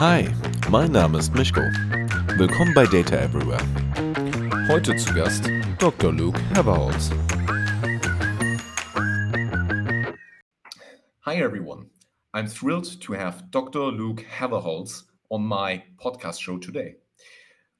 Hi, 0.00 0.26
mein 0.70 0.92
Name 0.92 1.18
ist 1.18 1.34
Mischko. 1.34 1.60
Willkommen 2.38 2.72
bei 2.72 2.86
Data 2.86 3.16
Everywhere. 3.16 3.60
Heute 4.66 4.96
zu 4.96 5.12
Gast 5.12 5.44
Dr. 5.78 6.10
Luke 6.10 6.40
Haverhals. 6.54 7.10
Hi, 11.26 11.36
everyone. 11.42 11.90
I'm 12.32 12.46
thrilled 12.48 12.98
to 13.02 13.12
have 13.12 13.50
Dr. 13.50 13.92
Luke 13.92 14.24
Haverhals 14.24 15.04
on 15.28 15.42
my 15.42 15.82
podcast 15.98 16.40
show 16.40 16.56
today. 16.56 16.96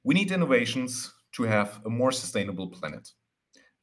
We 0.03 0.13
need 0.13 0.29
innovations 0.29 1.15
to 1.31 1.45
have 1.45 1.81
a 1.87 1.89
more 1.89 2.11
sustainable 2.11 2.69
planet. 2.69 3.09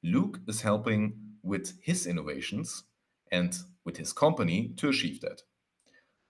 Luke 0.05 0.39
is 0.47 0.63
helping 0.63 1.15
with 1.43 1.73
his 1.83 2.07
innovations 2.07 2.85
and 3.33 3.53
with 3.85 3.97
his 3.97 4.13
company 4.13 4.75
to 4.77 4.91
achieve 4.91 5.23
that. 5.23 5.43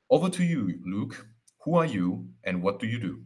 Over 0.08 0.30
to 0.30 0.42
you, 0.42 0.80
Luke. 0.86 1.26
Who 1.60 1.76
are 1.76 1.86
you 1.86 2.28
and 2.44 2.62
what 2.62 2.78
do 2.78 2.86
you 2.86 2.98
do? 2.98 3.22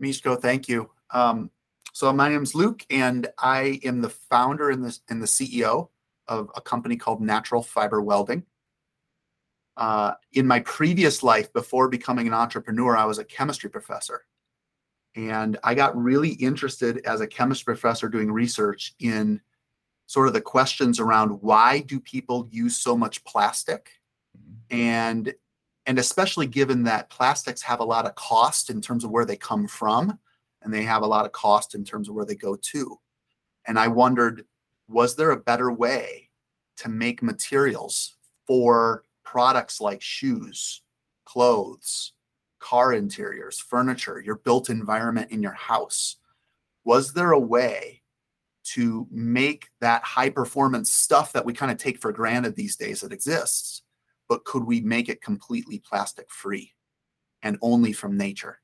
Mishko, 0.00 0.40
thank 0.40 0.68
you. 0.68 0.90
Um, 1.10 1.50
so 1.92 2.12
my 2.12 2.28
name 2.28 2.42
is 2.42 2.54
Luke, 2.54 2.84
and 2.90 3.28
I 3.38 3.80
am 3.84 4.00
the 4.00 4.08
founder 4.08 4.70
and 4.70 4.84
the, 4.84 4.98
and 5.08 5.20
the 5.20 5.26
CEO 5.26 5.88
of 6.28 6.50
a 6.54 6.60
company 6.60 6.96
called 6.96 7.20
Natural 7.20 7.62
Fiber 7.62 8.00
Welding. 8.00 8.44
Uh, 9.76 10.12
in 10.32 10.46
my 10.46 10.60
previous 10.60 11.22
life, 11.22 11.52
before 11.52 11.88
becoming 11.88 12.26
an 12.26 12.34
entrepreneur, 12.34 12.96
I 12.96 13.06
was 13.06 13.18
a 13.18 13.24
chemistry 13.24 13.70
professor. 13.70 14.22
And 15.16 15.58
I 15.64 15.74
got 15.74 15.96
really 15.96 16.30
interested 16.30 16.98
as 17.04 17.20
a 17.20 17.26
chemistry 17.26 17.74
professor 17.74 18.08
doing 18.08 18.30
research 18.30 18.94
in 19.00 19.40
sort 20.06 20.28
of 20.28 20.34
the 20.34 20.40
questions 20.40 21.00
around 21.00 21.30
why 21.42 21.80
do 21.80 21.98
people 21.98 22.46
use 22.50 22.76
so 22.76 22.96
much 22.96 23.24
plastic? 23.24 23.90
Mm-hmm. 24.36 24.76
And 24.76 25.34
and 25.90 25.98
especially 25.98 26.46
given 26.46 26.84
that 26.84 27.10
plastics 27.10 27.62
have 27.62 27.80
a 27.80 27.84
lot 27.84 28.06
of 28.06 28.14
cost 28.14 28.70
in 28.70 28.80
terms 28.80 29.02
of 29.02 29.10
where 29.10 29.24
they 29.24 29.34
come 29.34 29.66
from 29.66 30.20
and 30.62 30.72
they 30.72 30.84
have 30.84 31.02
a 31.02 31.06
lot 31.06 31.26
of 31.26 31.32
cost 31.32 31.74
in 31.74 31.82
terms 31.82 32.08
of 32.08 32.14
where 32.14 32.24
they 32.24 32.36
go 32.36 32.54
to. 32.54 32.96
And 33.66 33.76
i 33.76 33.88
wondered 33.88 34.44
was 34.86 35.16
there 35.16 35.32
a 35.32 35.36
better 35.36 35.72
way 35.72 36.30
to 36.76 36.88
make 36.88 37.24
materials 37.24 38.16
for 38.46 39.02
products 39.24 39.80
like 39.80 40.00
shoes 40.00 40.82
clothes 41.24 42.12
car 42.60 42.92
interiors 42.92 43.58
furniture 43.58 44.22
your 44.24 44.36
built 44.36 44.70
environment 44.70 45.32
in 45.32 45.42
your 45.42 45.54
house? 45.54 46.18
Was 46.84 47.14
there 47.14 47.32
a 47.32 47.40
way 47.40 48.02
to 48.76 49.08
make 49.10 49.70
that 49.80 50.04
high 50.04 50.30
performance 50.30 50.92
stuff 50.92 51.32
that 51.32 51.44
we 51.44 51.52
kind 51.52 51.72
of 51.72 51.78
take 51.78 52.00
for 52.00 52.12
granted 52.12 52.54
these 52.54 52.76
days 52.76 53.00
that 53.00 53.12
exists 53.12 53.82
but 54.30 54.44
could 54.44 54.64
we 54.64 54.80
make 54.80 55.08
it 55.08 55.20
completely 55.20 55.80
plastic 55.80 56.30
free 56.30 56.72
and 57.42 57.58
only 57.60 57.92
from 57.92 58.16
nature? 58.16 58.60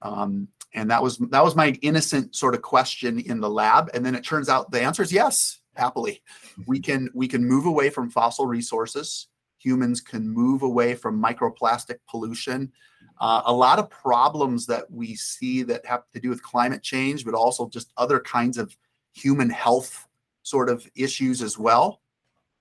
Um, 0.00 0.46
and 0.72 0.88
that 0.92 1.02
was 1.02 1.18
that 1.18 1.42
was 1.42 1.56
my 1.56 1.76
innocent 1.82 2.36
sort 2.36 2.54
of 2.54 2.62
question 2.62 3.18
in 3.18 3.40
the 3.40 3.50
lab. 3.50 3.90
And 3.92 4.06
then 4.06 4.14
it 4.14 4.24
turns 4.24 4.48
out 4.48 4.70
the 4.70 4.80
answer 4.80 5.02
is 5.02 5.12
yes, 5.12 5.58
happily. 5.74 6.22
We 6.68 6.78
can 6.88 7.10
we 7.14 7.26
can 7.26 7.44
move 7.44 7.66
away 7.66 7.90
from 7.90 8.10
fossil 8.10 8.46
resources. 8.46 9.26
Humans 9.58 10.02
can 10.02 10.26
move 10.26 10.62
away 10.62 10.94
from 10.94 11.20
microplastic 11.20 11.98
pollution. 12.08 12.70
Uh, 13.20 13.42
a 13.46 13.52
lot 13.52 13.80
of 13.80 13.90
problems 13.90 14.66
that 14.66 14.88
we 14.88 15.16
see 15.16 15.64
that 15.64 15.84
have 15.84 16.04
to 16.12 16.20
do 16.20 16.30
with 16.30 16.42
climate 16.44 16.82
change, 16.82 17.24
but 17.24 17.34
also 17.34 17.68
just 17.68 17.92
other 17.96 18.20
kinds 18.20 18.56
of 18.56 18.74
human 19.14 19.50
health 19.50 20.06
sort 20.44 20.70
of 20.70 20.88
issues 20.94 21.42
as 21.42 21.58
well. 21.58 22.00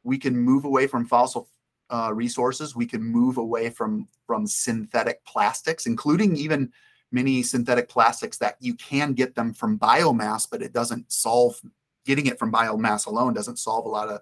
We 0.04 0.18
can 0.18 0.36
move 0.36 0.66
away 0.66 0.88
from 0.88 1.06
fossil 1.06 1.48
uh, 1.90 2.12
resources. 2.14 2.76
We 2.76 2.86
can 2.86 3.04
move 3.04 3.38
away 3.38 3.70
from 3.70 4.08
from 4.26 4.48
synthetic 4.48 5.23
plastics, 5.26 5.86
including 5.86 6.36
even 6.36 6.72
many 7.12 7.42
synthetic 7.42 7.90
plastics 7.90 8.38
that 8.38 8.56
you 8.59 8.76
can 8.76 9.14
get 9.14 9.36
them 9.36 9.54
from 9.54 9.80
biomass, 9.80 10.48
but 10.50 10.62
it 10.62 10.73
doesn't 10.73 11.12
solve 11.12 11.59
getting 12.06 12.28
it 12.28 12.40
from 12.40 12.52
biomass 12.52 13.06
alone 13.06 13.34
doesn't 13.34 13.59
solve 13.59 13.86
a 13.86 13.90
lot 13.90 14.09
of 14.09 14.22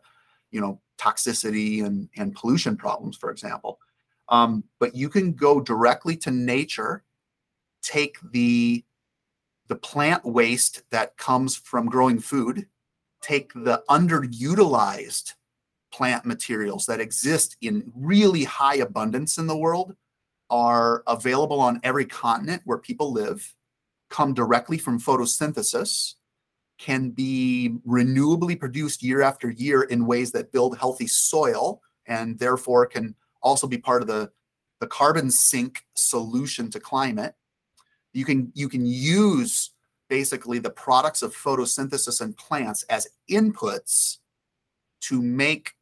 you 0.51 0.59
know 0.59 0.81
toxicity 0.97 1.85
and 1.85 2.09
and 2.17 2.35
pollution 2.35 2.75
problems, 2.75 3.17
for 3.17 3.31
example. 3.31 3.79
Um, 4.29 4.63
but 4.79 4.95
you 4.95 5.09
can 5.09 5.33
go 5.33 5.61
directly 5.61 6.17
to 6.17 6.31
nature, 6.31 7.03
take 7.81 8.17
the 8.31 8.83
the 9.67 9.75
plant 9.75 10.23
waste 10.25 10.83
that 10.91 11.17
comes 11.17 11.55
from 11.55 11.87
growing 11.87 12.19
food, 12.19 12.67
take 13.21 13.53
the 13.53 13.83
underutilized 13.89 15.33
plant 15.97 16.27
materials 16.27 16.85
that 16.85 17.01
exist 17.01 17.57
in 17.61 17.91
really 17.95 18.43
high 18.43 18.75
abundance 18.75 19.39
in 19.39 19.47
the 19.47 19.57
world 19.57 19.95
are 20.51 21.03
available 21.07 21.59
on 21.59 21.79
every 21.83 22.05
continent 22.05 22.61
where 22.65 22.77
people 22.77 23.11
live, 23.11 23.55
come 24.11 24.31
directly 24.31 24.77
from 24.77 24.99
photosynthesis, 24.99 26.13
can 26.77 27.09
be 27.09 27.73
renewably 27.87 28.57
produced 28.59 29.01
year 29.01 29.23
after 29.23 29.49
year 29.49 29.81
in 29.83 30.05
ways 30.05 30.31
that 30.31 30.51
build 30.51 30.77
healthy 30.77 31.07
soil 31.07 31.81
and 32.05 32.37
therefore 32.37 32.85
can 32.85 33.15
also 33.41 33.65
be 33.65 33.79
part 33.79 34.03
of 34.03 34.07
the, 34.07 34.29
the 34.79 34.87
carbon 34.87 35.31
sink 35.31 35.83
solution 35.95 36.69
to 36.69 36.79
climate. 36.79 37.33
You 38.13 38.23
can 38.23 38.51
you 38.53 38.69
can 38.69 38.85
use 38.85 39.71
basically 40.09 40.59
the 40.59 40.69
products 40.69 41.23
of 41.23 41.35
photosynthesis 41.35 42.21
and 42.21 42.37
plants 42.37 42.83
as 42.83 43.07
inputs 43.31 44.19
to 45.01 45.21
make 45.21 45.73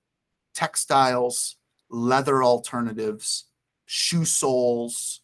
textiles, 0.56 1.58
leather 1.90 2.44
alternatives, 2.44 3.46
shoe 3.86 4.26
soles, 4.26 5.22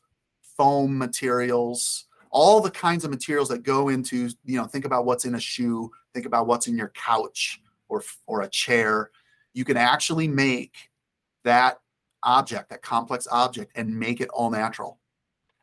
foam 0.58 0.98
materials, 0.98 2.06
all 2.30 2.62
the 2.62 2.72
kinds 2.72 3.04
of 3.04 3.12
materials 3.12 3.50
that 3.50 3.64
go 3.64 3.90
into, 3.90 4.30
you 4.46 4.58
know, 4.58 4.66
think 4.66 4.86
about 4.86 5.06
what's 5.06 5.26
in 5.26 5.36
a 5.36 5.40
shoe, 5.40 5.92
think 6.14 6.26
about 6.26 6.48
what's 6.48 6.68
in 6.68 6.78
your 6.78 6.90
couch 6.90 7.62
or, 7.90 8.04
or 8.28 8.42
a 8.42 8.50
chair. 8.50 9.12
You 9.54 9.66
can 9.66 9.78
actually 9.78 10.28
make 10.28 10.76
that 11.44 11.80
object, 12.24 12.70
that 12.70 12.82
complex 12.82 13.28
object, 13.32 13.72
and 13.76 13.98
make 13.98 14.22
it 14.22 14.30
all 14.30 14.50
natural. 14.50 15.00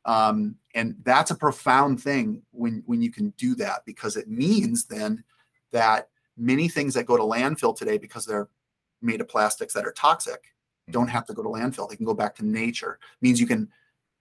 Um, 0.05 0.57
and 0.75 0.97
that's 1.03 1.31
a 1.31 1.37
profound 1.37 2.03
thing 2.03 2.43
when 2.53 2.83
when 2.87 3.03
you 3.03 3.11
can 3.11 3.31
do 3.37 3.55
that 3.57 3.84
because 3.84 4.17
it 4.17 4.28
means 4.28 4.87
then 4.87 5.23
that 5.73 6.09
many 6.37 6.69
things 6.69 6.95
that 6.95 7.05
go 7.05 7.17
to 7.17 7.23
landfill 7.23 7.77
today 7.77 7.99
because 7.99 8.25
they're 8.25 8.49
made 9.03 9.20
of 9.20 9.28
plastics 9.28 9.75
that 9.75 9.86
are 9.86 9.92
toxic 9.92 10.42
mm-hmm. 10.42 10.92
don't 10.92 11.09
have 11.09 11.26
to 11.26 11.34
go 11.34 11.42
to 11.42 11.48
landfill. 11.48 11.88
They 11.88 11.97
can 11.97 12.06
go 12.06 12.14
back 12.14 12.34
to 12.36 12.47
nature. 12.47 12.98
It 13.03 13.25
means 13.25 13.41
you 13.41 13.47
can 13.47 13.69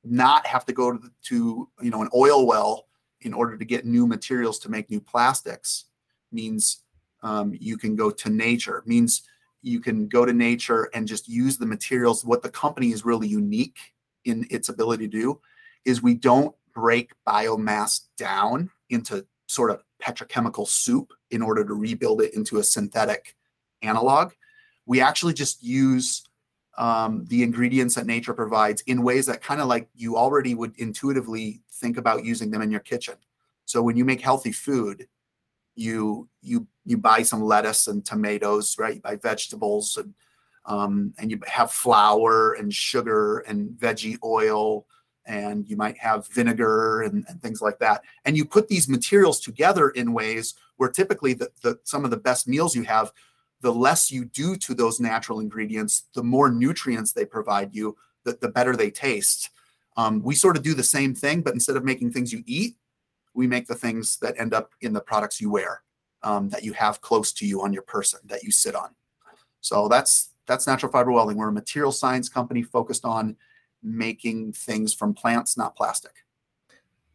not 0.03 0.45
have 0.45 0.65
to 0.65 0.73
go 0.73 0.91
to, 0.91 0.97
the, 0.97 1.11
to 1.23 1.69
you 1.81 1.89
know 1.89 2.01
an 2.01 2.09
oil 2.15 2.45
well 2.45 2.87
in 3.21 3.33
order 3.33 3.57
to 3.57 3.65
get 3.65 3.85
new 3.85 4.07
materials 4.07 4.59
to 4.59 4.69
make 4.69 4.89
new 4.89 5.01
plastics. 5.01 5.85
It 6.31 6.35
means 6.35 6.83
um, 7.23 7.55
you 7.59 7.77
can 7.77 7.95
go 7.95 8.11
to 8.11 8.29
nature. 8.29 8.77
It 8.77 8.87
means 8.87 9.23
you 9.61 9.79
can 9.79 10.07
go 10.07 10.25
to 10.25 10.33
nature 10.33 10.89
and 10.93 11.07
just 11.07 11.27
use 11.27 11.57
the 11.57 11.65
materials. 11.65 12.23
What 12.23 12.43
the 12.43 12.49
company 12.49 12.91
is 12.91 13.05
really 13.05 13.27
unique 13.27 13.79
in 14.25 14.45
its 14.49 14.69
ability 14.69 15.07
to 15.09 15.19
do 15.19 15.41
is 15.83 16.01
we 16.01 16.13
don't 16.13 16.55
break 16.73 17.11
biomass 17.27 18.01
down 18.17 18.69
into 18.89 19.25
sort 19.47 19.71
of 19.71 19.81
petrochemical 20.01 20.67
soup 20.67 21.11
in 21.31 21.41
order 21.41 21.65
to 21.65 21.73
rebuild 21.73 22.21
it 22.21 22.33
into 22.33 22.59
a 22.59 22.63
synthetic 22.63 23.35
analog 23.81 24.31
we 24.87 25.01
actually 25.01 25.33
just 25.33 25.61
use 25.61 26.23
um, 26.77 27.25
the 27.27 27.43
ingredients 27.43 27.95
that 27.95 28.07
nature 28.07 28.33
provides 28.33 28.81
in 28.83 29.03
ways 29.03 29.25
that 29.27 29.43
kind 29.43 29.61
of 29.61 29.67
like 29.67 29.89
you 29.95 30.17
already 30.17 30.55
would 30.55 30.73
intuitively 30.77 31.61
think 31.73 31.97
about 31.97 32.23
using 32.23 32.49
them 32.49 32.61
in 32.61 32.71
your 32.71 32.79
kitchen. 32.79 33.15
So 33.65 33.81
when 33.81 33.97
you 33.97 34.05
make 34.05 34.21
healthy 34.21 34.51
food, 34.51 35.07
you 35.75 36.27
you 36.41 36.65
you 36.85 36.97
buy 36.97 37.21
some 37.21 37.43
lettuce 37.43 37.87
and 37.87 38.03
tomatoes, 38.03 38.77
right? 38.79 38.95
You 38.95 39.01
buy 39.01 39.17
vegetables 39.17 39.97
and 39.97 40.13
um, 40.65 41.13
and 41.19 41.29
you 41.29 41.39
have 41.45 41.71
flour 41.71 42.53
and 42.53 42.73
sugar 42.73 43.39
and 43.39 43.69
veggie 43.71 44.17
oil 44.23 44.85
and 45.25 45.67
you 45.67 45.75
might 45.75 45.97
have 45.97 46.27
vinegar 46.27 47.01
and, 47.01 47.25
and, 47.27 47.41
things 47.41 47.61
like 47.61 47.79
that. 47.79 48.01
And 48.23 48.37
you 48.37 48.45
put 48.45 48.69
these 48.69 48.87
materials 48.87 49.41
together 49.41 49.89
in 49.89 50.13
ways 50.13 50.55
where 50.77 50.89
typically 50.89 51.33
the, 51.33 51.49
the, 51.61 51.79
some 51.83 52.05
of 52.05 52.11
the 52.11 52.17
best 52.17 52.47
meals 52.47 52.75
you 52.75 52.83
have 52.83 53.11
the 53.61 53.73
less 53.73 54.11
you 54.11 54.25
do 54.25 54.55
to 54.55 54.73
those 54.73 54.99
natural 54.99 55.39
ingredients, 55.39 56.03
the 56.13 56.23
more 56.23 56.49
nutrients 56.49 57.11
they 57.11 57.25
provide 57.25 57.73
you, 57.73 57.95
the, 58.23 58.37
the 58.41 58.49
better 58.49 58.75
they 58.75 58.91
taste. 58.91 59.49
Um, 59.95 60.21
we 60.21 60.35
sort 60.35 60.57
of 60.57 60.63
do 60.63 60.73
the 60.73 60.83
same 60.83 61.15
thing, 61.15 61.41
but 61.41 61.53
instead 61.53 61.75
of 61.75 61.83
making 61.83 62.11
things 62.11 62.31
you 62.31 62.43
eat, 62.45 62.75
we 63.33 63.47
make 63.47 63.67
the 63.67 63.75
things 63.75 64.17
that 64.19 64.39
end 64.39 64.53
up 64.53 64.71
in 64.81 64.93
the 64.93 65.01
products 65.01 65.41
you 65.41 65.49
wear, 65.49 65.81
um, 66.23 66.49
that 66.49 66.63
you 66.63 66.73
have 66.73 67.01
close 67.01 67.31
to 67.33 67.45
you 67.45 67.61
on 67.61 67.73
your 67.73 67.83
person, 67.83 68.19
that 68.25 68.43
you 68.43 68.51
sit 68.51 68.75
on. 68.75 68.89
So 69.61 69.87
that's 69.87 70.31
that's 70.45 70.65
natural 70.65 70.91
fiber 70.91 71.11
welding. 71.11 71.37
We're 71.37 71.49
a 71.49 71.51
material 71.51 71.91
science 71.91 72.29
company 72.29 72.63
focused 72.63 73.05
on 73.05 73.35
making 73.83 74.53
things 74.53 74.93
from 74.93 75.13
plants, 75.13 75.57
not 75.57 75.75
plastic. 75.75 76.13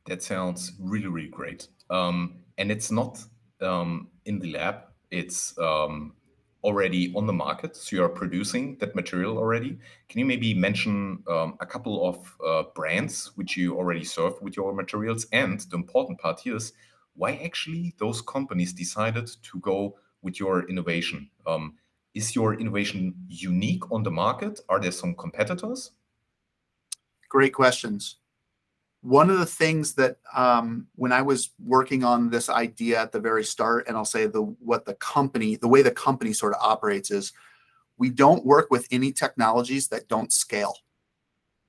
That 0.06 0.22
sounds 0.22 0.72
really, 0.78 1.06
really 1.06 1.28
great. 1.28 1.68
Um, 1.88 2.40
and 2.58 2.70
it's 2.70 2.90
not 2.90 3.24
um, 3.60 4.08
in 4.26 4.38
the 4.38 4.52
lab. 4.52 4.82
It's 5.10 5.56
um, 5.58 6.14
already 6.64 7.12
on 7.14 7.26
the 7.26 7.32
market. 7.32 7.76
So 7.76 7.96
you 7.96 8.04
are 8.04 8.08
producing 8.08 8.76
that 8.78 8.94
material 8.94 9.36
already. 9.36 9.78
Can 10.08 10.20
you 10.20 10.24
maybe 10.24 10.54
mention 10.54 11.22
um, 11.28 11.56
a 11.60 11.66
couple 11.66 12.06
of 12.08 12.36
uh, 12.46 12.70
brands 12.74 13.32
which 13.34 13.56
you 13.56 13.76
already 13.76 14.04
serve 14.04 14.40
with 14.40 14.56
your 14.56 14.72
materials? 14.72 15.26
And 15.32 15.60
the 15.60 15.76
important 15.76 16.18
part 16.20 16.40
here 16.40 16.56
is 16.56 16.72
why 17.14 17.36
actually 17.44 17.94
those 17.98 18.22
companies 18.22 18.72
decided 18.72 19.30
to 19.42 19.60
go 19.60 19.98
with 20.22 20.38
your 20.38 20.68
innovation. 20.68 21.28
Um, 21.46 21.74
is 22.14 22.34
your 22.36 22.54
innovation 22.54 23.14
unique 23.28 23.90
on 23.90 24.02
the 24.02 24.10
market? 24.10 24.60
Are 24.68 24.78
there 24.78 24.92
some 24.92 25.14
competitors? 25.14 25.92
Great 27.28 27.54
questions. 27.54 28.16
One 29.02 29.30
of 29.30 29.38
the 29.38 29.46
things 29.46 29.94
that 29.94 30.18
um, 30.32 30.86
when 30.94 31.12
I 31.12 31.22
was 31.22 31.50
working 31.58 32.04
on 32.04 32.30
this 32.30 32.48
idea 32.48 33.00
at 33.00 33.10
the 33.10 33.20
very 33.20 33.44
start, 33.44 33.88
and 33.88 33.96
I'll 33.96 34.04
say 34.04 34.26
the 34.26 34.42
what 34.42 34.84
the 34.84 34.94
company, 34.94 35.56
the 35.56 35.68
way 35.68 35.82
the 35.82 35.90
company 35.90 36.32
sort 36.32 36.54
of 36.54 36.60
operates 36.62 37.10
is, 37.10 37.32
we 37.98 38.10
don't 38.10 38.46
work 38.46 38.70
with 38.70 38.86
any 38.92 39.12
technologies 39.12 39.88
that 39.88 40.08
don't 40.08 40.32
scale. 40.32 40.76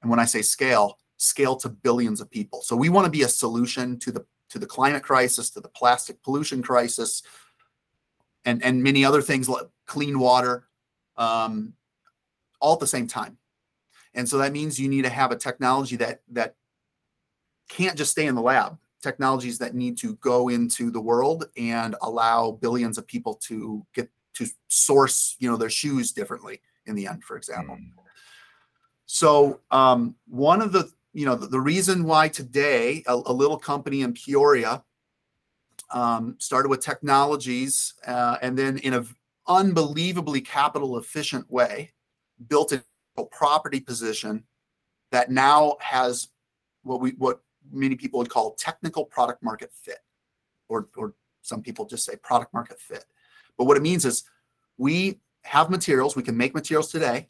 And 0.02 0.12
when 0.12 0.20
I 0.20 0.26
say 0.26 0.44
scale, 0.44 1.00
scale 1.18 1.56
to 1.58 1.70
billions 1.70 2.22
of 2.22 2.30
people. 2.30 2.62
So 2.62 2.76
we 2.76 2.90
want 2.90 3.06
to 3.06 3.12
be 3.12 3.24
a 3.24 3.30
solution 3.30 3.98
to 4.00 4.12
the 4.12 4.26
to 4.50 4.60
the 4.60 4.68
climate 4.68 5.02
crisis, 5.02 5.50
to 5.52 5.60
the 5.60 5.70
plastic 5.70 6.22
pollution 6.22 6.62
crisis, 6.62 7.24
and 8.46 8.64
and 8.64 8.84
many 8.84 9.04
other 9.04 9.22
things 9.22 9.50
like 9.50 9.64
clean 9.88 10.20
water, 10.20 10.68
um, 11.18 11.74
all 12.60 12.74
at 12.74 12.80
the 12.80 12.88
same 12.88 13.08
time. 13.08 13.38
And 14.14 14.30
so 14.30 14.38
that 14.38 14.52
means 14.52 14.80
you 14.80 14.90
need 14.90 15.04
to 15.04 15.10
have 15.10 15.32
a 15.32 15.36
technology 15.36 15.96
that 15.96 16.22
that 16.32 16.56
can't 17.74 17.98
just 17.98 18.12
stay 18.12 18.28
in 18.28 18.36
the 18.36 18.42
lab. 18.42 18.78
Technologies 19.02 19.58
that 19.60 19.75
need 19.75 19.98
to 19.98 20.16
go 20.16 20.50
into 20.50 20.92
the 20.92 21.02
world 21.02 21.46
and 21.58 21.96
allow 22.02 22.52
billions 22.52 22.98
of 22.98 23.06
people 23.06 23.36
to 23.36 23.86
get 23.94 24.10
to 24.36 24.48
source, 24.68 25.36
you 25.40 25.50
know, 25.50 25.58
their 25.58 25.70
shoes 25.70 26.12
differently 26.12 26.62
in 26.86 26.96
the 26.96 27.08
end, 27.08 27.24
for 27.24 27.36
example. 27.36 27.75
Mm. 27.75 27.92
So 29.06 29.60
um, 29.72 30.16
one 30.28 30.62
of 30.62 30.72
the, 30.72 30.90
you 31.14 31.25
know, 31.25 31.36
the, 31.36 31.48
the 31.48 31.60
reason 31.60 32.04
why 32.04 32.30
today 32.30 33.04
a, 33.08 33.14
a 33.14 33.34
little 33.34 33.58
company 33.58 34.02
in 34.02 34.14
Peoria 34.14 34.84
um, 35.92 36.36
started 36.40 36.70
with 36.70 36.80
technologies 36.80 37.94
uh, 38.08 38.38
and 38.42 38.58
then 38.58 38.78
in 38.80 38.94
an 38.94 39.08
unbelievably 39.48 40.42
capital 40.42 40.98
efficient 40.98 41.50
way 41.52 41.92
built 42.48 42.72
a 42.72 42.84
property 43.31 43.80
position 43.80 44.44
that 45.12 45.30
now 45.30 45.75
has 45.80 46.30
what 46.81 47.00
we 47.00 47.12
what 47.12 47.42
many 47.71 47.95
people 47.95 48.19
would 48.19 48.30
call 48.30 48.54
technical 48.54 49.06
product 49.06 49.44
market 49.44 49.71
fit 49.74 50.00
or 50.69 50.88
or 50.95 51.13
some 51.42 51.62
people 51.62 51.86
just 51.86 52.06
say 52.06 52.15
product 52.18 52.54
market 52.54 52.80
fit 52.80 53.06
but 53.57 53.65
what 53.65 53.77
it 53.77 53.83
means 53.83 54.06
is 54.06 54.24
we 54.77 55.19
have 55.44 55.69
materials 55.69 56.15
we 56.15 56.24
can 56.24 56.38
make 56.38 56.54
materials 56.54 56.92
today 56.92 57.27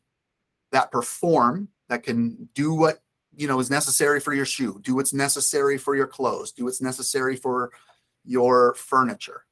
that 0.71 0.91
perform 0.91 1.67
that 1.89 2.03
can 2.03 2.49
do 2.53 2.73
what 2.73 3.01
you 3.35 3.47
know 3.47 3.59
is 3.59 3.69
necessary 3.69 4.19
for 4.19 4.33
your 4.33 4.45
shoe 4.45 4.79
do 4.83 4.95
what's 4.95 5.13
necessary 5.13 5.77
for 5.77 5.95
your 5.95 6.07
clothes 6.07 6.51
do 6.51 6.65
what's 6.65 6.81
necessary 6.81 7.35
for 7.35 7.71
your 8.23 8.73
furniture. 8.75 9.45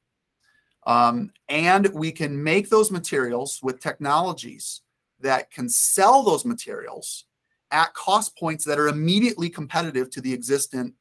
Um, 0.84 1.30
and 1.48 1.86
we 1.94 2.10
can 2.10 2.42
make 2.42 2.68
those 2.68 2.90
materials 2.90 3.60
with 3.62 3.80
technologies 3.80 4.82
that 5.20 5.50
can 5.50 5.68
sell 5.68 6.22
those 6.22 6.44
materials 6.44 7.26
at 7.72 7.92
cost 7.94 8.36
points 8.36 8.64
that 8.66 8.78
are 8.78 8.88
immediately 8.88 9.48
competitive 9.48 10.10
to 10.10 10.20
the 10.20 10.32
existing 10.32 10.94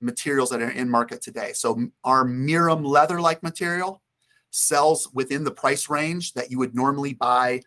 materials 0.00 0.50
that 0.50 0.62
are 0.62 0.70
in 0.70 0.88
market 0.88 1.22
today. 1.22 1.52
So 1.54 1.88
our 2.04 2.24
Mirum 2.24 2.86
leather-like 2.86 3.42
material 3.42 4.02
sells 4.50 5.10
within 5.12 5.42
the 5.42 5.50
price 5.50 5.88
range 5.88 6.34
that 6.34 6.50
you 6.50 6.58
would 6.58 6.74
normally 6.74 7.14
buy 7.14 7.62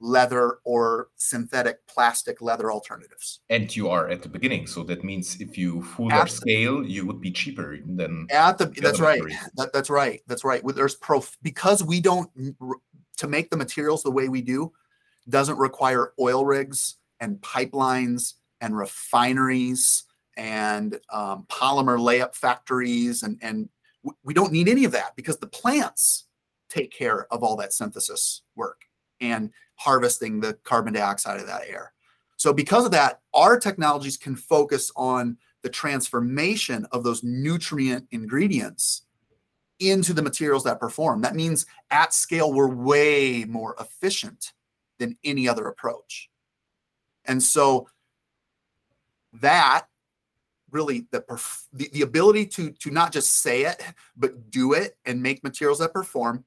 leather 0.00 0.58
or 0.64 1.08
synthetic 1.16 1.84
plastic 1.88 2.40
leather 2.40 2.70
alternatives. 2.70 3.40
And 3.50 3.74
you 3.74 3.88
are 3.88 4.08
at 4.08 4.22
the 4.22 4.28
beginning, 4.28 4.66
so 4.66 4.82
that 4.84 5.02
means 5.02 5.40
if 5.40 5.58
you 5.58 5.82
full 5.82 6.10
scale, 6.26 6.84
you 6.84 7.06
would 7.06 7.20
be 7.20 7.32
cheaper 7.32 7.78
than 7.84 8.26
at 8.30 8.58
the. 8.58 8.66
the 8.66 8.80
that's 8.80 9.00
right. 9.00 9.22
That, 9.56 9.72
that's 9.72 9.90
right. 9.90 10.20
That's 10.26 10.44
right. 10.44 10.62
There's 10.64 10.94
prof 10.94 11.36
because 11.42 11.82
we 11.82 12.00
don't 12.00 12.30
to 13.16 13.26
make 13.26 13.50
the 13.50 13.56
materials 13.56 14.02
the 14.02 14.10
way 14.10 14.28
we 14.28 14.40
do 14.40 14.72
doesn't 15.28 15.58
require 15.58 16.12
oil 16.20 16.44
rigs 16.44 16.96
and 17.20 17.40
pipelines 17.40 18.34
and 18.60 18.76
refineries 18.76 20.04
and 20.36 21.00
um, 21.10 21.46
polymer 21.48 21.98
layup 21.98 22.34
factories 22.34 23.22
and 23.22 23.38
and 23.42 23.68
we 24.22 24.32
don't 24.32 24.52
need 24.52 24.68
any 24.68 24.84
of 24.84 24.92
that 24.92 25.16
because 25.16 25.38
the 25.38 25.46
plants 25.46 26.26
take 26.68 26.90
care 26.90 27.26
of 27.32 27.42
all 27.42 27.56
that 27.56 27.72
synthesis 27.72 28.42
work 28.54 28.82
and 29.20 29.50
harvesting 29.76 30.40
the 30.40 30.54
carbon 30.64 30.92
dioxide 30.92 31.40
of 31.40 31.46
that 31.46 31.62
air. 31.66 31.92
So, 32.36 32.52
because 32.52 32.84
of 32.84 32.92
that, 32.92 33.20
our 33.34 33.58
technologies 33.58 34.16
can 34.16 34.36
focus 34.36 34.92
on 34.94 35.36
the 35.62 35.68
transformation 35.68 36.86
of 36.92 37.02
those 37.02 37.24
nutrient 37.24 38.06
ingredients 38.12 39.02
into 39.80 40.12
the 40.12 40.22
materials 40.22 40.64
that 40.64 40.78
perform. 40.78 41.20
That 41.22 41.34
means 41.34 41.66
at 41.90 42.12
scale, 42.14 42.52
we're 42.52 42.68
way 42.68 43.44
more 43.44 43.74
efficient 43.80 44.52
than 44.98 45.16
any 45.24 45.48
other 45.48 45.66
approach. 45.66 46.27
And 47.28 47.40
so, 47.42 47.88
that 49.34 49.86
really 50.70 51.06
the, 51.12 51.24
the, 51.72 51.88
the 51.92 52.02
ability 52.02 52.46
to 52.46 52.70
to 52.72 52.90
not 52.90 53.12
just 53.12 53.42
say 53.42 53.64
it 53.64 53.82
but 54.16 54.50
do 54.50 54.72
it 54.74 54.96
and 55.06 55.22
make 55.22 55.42
materials 55.42 55.78
that 55.78 55.92
perform 55.94 56.44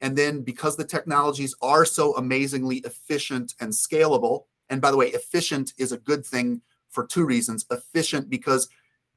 and 0.00 0.16
then 0.16 0.42
because 0.42 0.76
the 0.76 0.84
technologies 0.84 1.54
are 1.62 1.84
so 1.84 2.14
amazingly 2.16 2.78
efficient 2.78 3.54
and 3.60 3.72
scalable, 3.72 4.44
and 4.68 4.80
by 4.80 4.90
the 4.90 4.96
way, 4.96 5.08
efficient 5.08 5.72
is 5.78 5.92
a 5.92 5.98
good 5.98 6.24
thing 6.24 6.60
for 6.90 7.06
two 7.06 7.24
reasons. 7.24 7.66
Efficient 7.70 8.28
because 8.28 8.68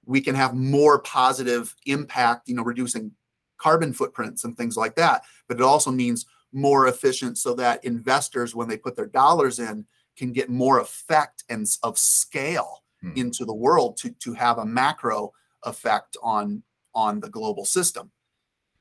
we 0.05 0.21
can 0.21 0.35
have 0.35 0.53
more 0.55 0.99
positive 1.01 1.75
impact, 1.85 2.47
you 2.47 2.55
know, 2.55 2.63
reducing 2.63 3.11
carbon 3.57 3.91
footprints 3.91 4.45
and 4.45 4.57
things 4.57 4.77
like 4.77 4.95
that. 4.95 5.23
But 5.47 5.57
it 5.57 5.63
also 5.63 5.91
means 5.91 6.25
more 6.53 6.87
efficient 6.87 7.37
so 7.37 7.53
that 7.55 7.83
investors, 7.83 8.55
when 8.55 8.67
they 8.67 8.77
put 8.77 8.95
their 8.95 9.05
dollars 9.05 9.59
in, 9.59 9.85
can 10.19 10.33
get 10.33 10.49
more 10.49 10.79
effect 10.79 11.43
and 11.49 11.67
of 11.81 11.97
scale 11.97 12.83
hmm. 13.01 13.13
into 13.15 13.45
the 13.45 13.53
world 13.53 13.97
to, 13.97 14.11
to 14.11 14.33
have 14.33 14.59
a 14.59 14.65
macro 14.65 15.31
effect 15.63 16.17
on 16.21 16.63
on 16.93 17.19
the 17.19 17.29
global 17.29 17.65
system. 17.65 18.11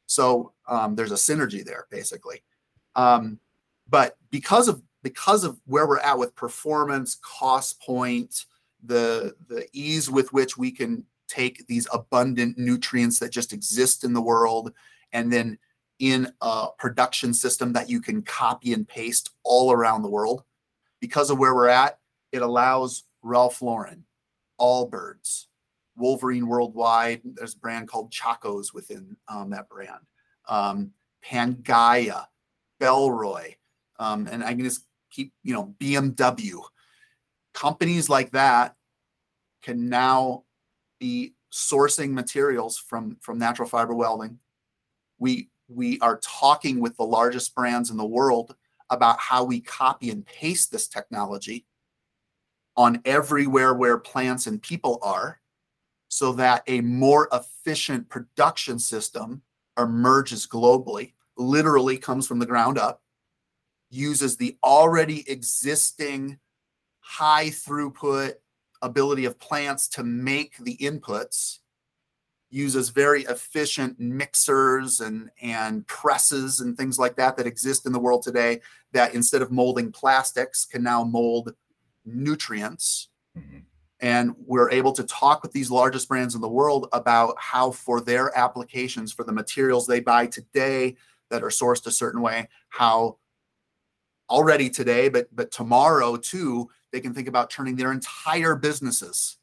So 0.06 0.52
um, 0.66 0.96
there's 0.96 1.12
a 1.12 1.14
synergy 1.14 1.64
there, 1.64 1.86
basically. 1.90 2.42
Um, 2.96 3.38
but 3.88 4.16
because 4.30 4.68
of 4.68 4.82
because 5.02 5.44
of 5.44 5.60
where 5.66 5.86
we're 5.86 6.00
at 6.00 6.18
with 6.18 6.34
performance, 6.34 7.18
cost 7.22 7.80
point, 7.80 8.46
the 8.84 9.34
the 9.48 9.66
ease 9.72 10.10
with 10.10 10.32
which 10.32 10.56
we 10.56 10.70
can 10.70 11.04
take 11.28 11.66
these 11.66 11.86
abundant 11.92 12.56
nutrients 12.58 13.18
that 13.18 13.30
just 13.30 13.52
exist 13.52 14.02
in 14.02 14.12
the 14.14 14.20
world, 14.20 14.72
and 15.12 15.32
then 15.32 15.58
in 15.98 16.32
a 16.40 16.68
production 16.78 17.34
system 17.34 17.72
that 17.72 17.90
you 17.90 18.00
can 18.00 18.22
copy 18.22 18.72
and 18.72 18.86
paste 18.86 19.30
all 19.42 19.72
around 19.72 20.02
the 20.02 20.08
world. 20.08 20.44
Because 21.00 21.30
of 21.30 21.38
where 21.38 21.54
we're 21.54 21.68
at, 21.68 21.98
it 22.32 22.42
allows 22.42 23.04
Ralph 23.22 23.62
Lauren, 23.62 24.04
Allbirds, 24.60 25.46
Wolverine 25.96 26.46
Worldwide. 26.46 27.22
There's 27.24 27.54
a 27.54 27.58
brand 27.58 27.88
called 27.88 28.12
Chacos 28.12 28.72
within 28.72 29.16
um, 29.28 29.50
that 29.50 29.68
brand. 29.68 30.00
Um, 30.48 30.92
Pangaia, 31.24 32.26
Bellroy, 32.80 33.56
um, 33.98 34.28
and 34.30 34.42
I 34.44 34.54
can 34.54 34.64
just 34.64 34.84
keep, 35.10 35.32
you 35.42 35.52
know, 35.52 35.74
BMW. 35.80 36.60
Companies 37.54 38.08
like 38.08 38.30
that 38.32 38.76
can 39.62 39.88
now 39.88 40.44
be 41.00 41.34
sourcing 41.52 42.10
materials 42.10 42.78
from 42.78 43.16
from 43.20 43.38
natural 43.38 43.68
fiber 43.68 43.94
welding. 43.94 44.38
We 45.18 45.50
we 45.68 45.98
are 46.00 46.20
talking 46.22 46.80
with 46.80 46.96
the 46.96 47.04
largest 47.04 47.54
brands 47.54 47.90
in 47.90 47.96
the 47.96 48.06
world 48.06 48.54
about 48.90 49.18
how 49.20 49.44
we 49.44 49.60
copy 49.60 50.10
and 50.10 50.24
paste 50.26 50.70
this 50.72 50.88
technology 50.88 51.66
on 52.76 53.00
everywhere 53.04 53.74
where 53.74 53.98
plants 53.98 54.46
and 54.46 54.62
people 54.62 54.98
are 55.02 55.40
so 56.08 56.32
that 56.32 56.62
a 56.66 56.80
more 56.80 57.28
efficient 57.32 58.08
production 58.08 58.78
system 58.78 59.42
emerges 59.78 60.46
globally, 60.46 61.12
literally 61.36 61.98
comes 61.98 62.26
from 62.26 62.38
the 62.38 62.46
ground 62.46 62.78
up, 62.78 63.02
uses 63.90 64.36
the 64.36 64.56
already 64.64 65.28
existing 65.30 66.38
high 67.00 67.46
throughput 67.46 68.34
ability 68.82 69.24
of 69.24 69.38
plants 69.38 69.88
to 69.88 70.04
make 70.04 70.56
the 70.58 70.76
inputs 70.76 71.58
uses 72.50 72.88
very 72.88 73.22
efficient 73.24 73.98
mixers 74.00 75.00
and 75.00 75.30
and 75.42 75.86
presses 75.86 76.60
and 76.60 76.76
things 76.76 76.98
like 76.98 77.16
that 77.16 77.36
that 77.36 77.46
exist 77.46 77.86
in 77.86 77.92
the 77.92 77.98
world 77.98 78.22
today 78.22 78.60
that 78.92 79.14
instead 79.14 79.42
of 79.42 79.50
molding 79.50 79.92
plastics 79.92 80.64
can 80.64 80.82
now 80.82 81.04
mold 81.04 81.54
nutrients 82.04 83.08
mm-hmm. 83.36 83.58
And 84.00 84.36
we're 84.46 84.70
able 84.70 84.92
to 84.92 85.02
talk 85.02 85.42
with 85.42 85.50
these 85.50 85.72
largest 85.72 86.08
brands 86.08 86.36
in 86.36 86.40
the 86.40 86.48
world 86.48 86.86
about 86.92 87.34
how, 87.36 87.72
for 87.72 88.00
their 88.00 88.36
applications, 88.38 89.12
for 89.12 89.24
the 89.24 89.32
materials 89.32 89.88
they 89.88 89.98
buy 89.98 90.26
today, 90.26 90.96
that 91.30 91.42
are 91.42 91.48
sourced 91.48 91.86
a 91.86 91.90
certain 91.90 92.20
way, 92.20 92.48
how 92.68 93.18
already 94.30 94.70
today, 94.70 95.08
but 95.08 95.28
but 95.34 95.50
tomorrow 95.50 96.16
too, 96.16 96.68
they 96.92 97.00
can 97.00 97.14
think 97.14 97.28
about 97.28 97.50
turning 97.50 97.76
their 97.76 97.92
entire 97.92 98.54
businesses 98.54 99.38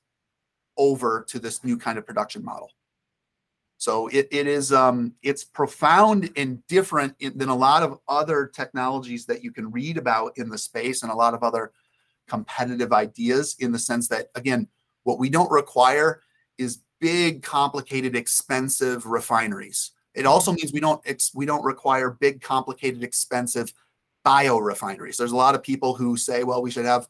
over 0.77 1.25
to 1.29 1.39
this 1.39 1.63
new 1.63 1.77
kind 1.77 1.97
of 1.97 2.05
production 2.05 2.43
model. 2.43 2.71
So 3.77 4.07
it, 4.07 4.27
it 4.31 4.47
is 4.47 4.71
um, 4.71 5.13
it's 5.21 5.43
profound 5.43 6.31
and 6.37 6.65
different 6.67 7.13
in, 7.19 7.37
than 7.37 7.49
a 7.49 7.55
lot 7.55 7.83
of 7.83 7.99
other 8.07 8.47
technologies 8.47 9.25
that 9.25 9.43
you 9.43 9.51
can 9.51 9.71
read 9.71 9.97
about 9.97 10.37
in 10.37 10.49
the 10.49 10.57
space 10.57 11.03
and 11.03 11.11
a 11.11 11.15
lot 11.15 11.33
of 11.33 11.43
other 11.43 11.71
competitive 12.27 12.93
ideas 12.93 13.55
in 13.59 13.71
the 13.71 13.79
sense 13.79 14.07
that 14.07 14.29
again, 14.35 14.67
what 15.03 15.19
we 15.19 15.29
don't 15.29 15.51
require 15.51 16.21
is 16.57 16.81
big, 16.99 17.43
complicated, 17.43 18.15
expensive 18.15 19.05
refineries. 19.05 19.91
It 20.13 20.25
also 20.25 20.53
means 20.53 20.71
we 20.71 20.79
don't 20.79 21.01
ex- 21.05 21.35
we 21.35 21.45
don't 21.45 21.63
require 21.63 22.11
big, 22.11 22.41
complicated, 22.41 23.03
expensive 23.03 23.73
biorefineries. 24.25 25.17
There's 25.17 25.33
a 25.33 25.35
lot 25.35 25.55
of 25.55 25.61
people 25.61 25.93
who 25.93 26.17
say, 26.17 26.43
well, 26.43 26.61
we 26.61 26.71
should 26.71 26.85
have 26.85 27.07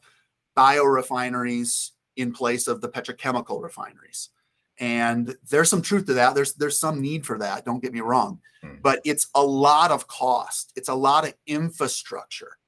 biorefineries 0.56 1.92
in 2.16 2.32
place 2.32 2.66
of 2.66 2.80
the 2.80 2.88
petrochemical 2.88 3.62
refineries. 3.62 4.30
And 4.78 5.34
there's 5.48 5.70
some 5.70 5.82
truth 5.82 6.06
to 6.06 6.14
that. 6.14 6.34
There's 6.34 6.54
there's 6.54 6.78
some 6.78 7.00
need 7.00 7.24
for 7.24 7.38
that. 7.38 7.64
Don't 7.64 7.82
get 7.82 7.92
me 7.92 8.00
wrong, 8.00 8.40
hmm. 8.62 8.74
but 8.82 9.00
it's 9.04 9.28
a 9.34 9.42
lot 9.42 9.90
of 9.90 10.06
cost. 10.06 10.72
It's 10.76 10.88
a 10.88 10.94
lot 10.94 11.26
of 11.26 11.34
infrastructure, 11.46 12.58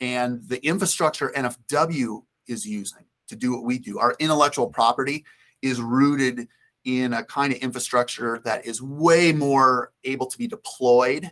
and 0.00 0.46
the 0.46 0.64
infrastructure 0.64 1.32
NFW 1.34 2.22
is 2.46 2.66
using 2.66 3.04
to 3.28 3.36
do 3.36 3.52
what 3.52 3.64
we 3.64 3.78
do. 3.78 3.98
Our 3.98 4.14
intellectual 4.18 4.68
property 4.68 5.24
is 5.62 5.80
rooted 5.80 6.48
in 6.84 7.12
a 7.12 7.24
kind 7.24 7.52
of 7.52 7.58
infrastructure 7.58 8.40
that 8.44 8.66
is 8.66 8.80
way 8.80 9.32
more 9.32 9.92
able 10.04 10.26
to 10.26 10.38
be 10.38 10.46
deployed 10.46 11.30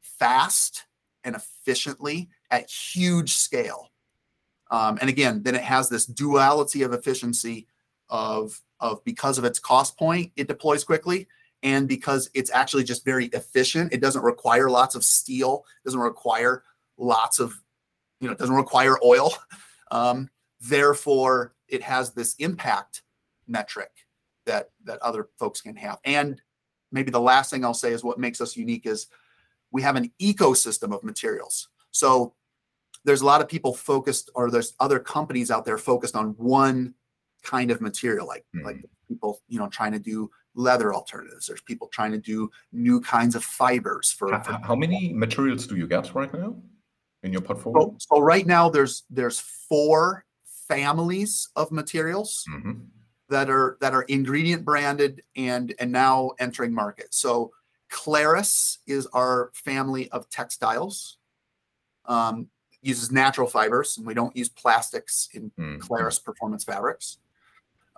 fast 0.00 0.84
and 1.24 1.36
efficiently 1.36 2.28
at 2.50 2.70
huge 2.70 3.34
scale. 3.34 3.90
Um, 4.70 4.98
and 5.00 5.08
again, 5.08 5.42
then 5.42 5.54
it 5.54 5.62
has 5.62 5.88
this 5.88 6.04
duality 6.04 6.82
of 6.82 6.92
efficiency 6.92 7.66
of, 8.10 8.60
of 8.80 9.02
because 9.04 9.38
of 9.38 9.44
its 9.44 9.58
cost 9.58 9.96
point, 9.96 10.32
it 10.36 10.48
deploys 10.48 10.84
quickly. 10.84 11.28
And 11.62 11.88
because 11.88 12.30
it's 12.34 12.52
actually 12.52 12.84
just 12.84 13.04
very 13.04 13.26
efficient, 13.26 13.92
it 13.92 14.00
doesn't 14.00 14.22
require 14.22 14.70
lots 14.70 14.94
of 14.94 15.02
steel, 15.02 15.64
doesn't 15.84 16.00
require 16.00 16.62
lots 16.96 17.40
of, 17.40 17.54
you 18.20 18.28
know, 18.28 18.34
doesn't 18.34 18.54
require 18.54 18.96
oil. 19.04 19.32
Um, 19.90 20.28
therefore, 20.60 21.54
it 21.66 21.82
has 21.82 22.12
this 22.12 22.34
impact 22.34 23.04
metric 23.46 23.90
that 24.44 24.68
that 24.84 25.00
other 25.00 25.28
folks 25.38 25.62
can 25.62 25.76
have. 25.76 25.98
And 26.04 26.42
maybe 26.92 27.10
the 27.10 27.20
last 27.20 27.50
thing 27.50 27.64
I'll 27.64 27.72
say 27.72 27.92
is 27.92 28.04
what 28.04 28.18
makes 28.18 28.42
us 28.42 28.54
unique 28.54 28.84
is 28.84 29.06
we 29.70 29.82
have 29.82 29.96
an 29.96 30.10
ecosystem 30.20 30.94
of 30.94 31.04
materials. 31.04 31.68
So 31.90 32.34
there's 33.04 33.20
a 33.20 33.26
lot 33.26 33.40
of 33.40 33.48
people 33.48 33.74
focused, 33.74 34.30
or 34.34 34.50
there's 34.50 34.74
other 34.80 34.98
companies 34.98 35.50
out 35.50 35.64
there 35.64 35.78
focused 35.78 36.16
on 36.16 36.34
one 36.36 36.94
kind 37.42 37.70
of 37.70 37.80
material, 37.80 38.26
like 38.26 38.44
mm. 38.54 38.64
like 38.64 38.84
people, 39.08 39.40
you 39.48 39.58
know, 39.58 39.68
trying 39.68 39.92
to 39.92 39.98
do 39.98 40.30
leather 40.54 40.94
alternatives. 40.94 41.46
There's 41.46 41.60
people 41.62 41.88
trying 41.88 42.12
to 42.12 42.18
do 42.18 42.50
new 42.72 43.00
kinds 43.00 43.34
of 43.34 43.44
fibers 43.44 44.10
for. 44.10 44.32
How, 44.32 44.42
for 44.42 44.52
how 44.62 44.74
many 44.74 45.12
materials 45.12 45.66
do 45.66 45.76
you 45.76 45.86
get 45.86 46.14
right 46.14 46.32
now 46.32 46.56
in 47.22 47.32
your 47.32 47.42
portfolio? 47.42 47.94
So, 47.98 48.16
so 48.16 48.20
right 48.20 48.46
now 48.46 48.68
there's 48.68 49.04
there's 49.10 49.38
four 49.38 50.24
families 50.68 51.48
of 51.56 51.72
materials. 51.72 52.44
Mm-hmm. 52.50 52.72
That 53.30 53.50
are 53.50 53.76
that 53.82 53.92
are 53.92 54.04
ingredient 54.04 54.64
branded 54.64 55.22
and 55.36 55.74
and 55.78 55.92
now 55.92 56.30
entering 56.38 56.72
market. 56.72 57.12
So 57.12 57.52
Clarus 57.90 58.78
is 58.86 59.06
our 59.12 59.50
family 59.52 60.10
of 60.12 60.30
textiles. 60.30 61.18
Um, 62.06 62.48
uses 62.80 63.10
natural 63.10 63.46
fibers, 63.46 63.98
and 63.98 64.06
we 64.06 64.14
don't 64.14 64.34
use 64.36 64.48
plastics 64.48 65.28
in 65.34 65.50
mm. 65.58 65.78
Clarus 65.80 66.18
performance 66.18 66.64
fabrics. 66.64 67.18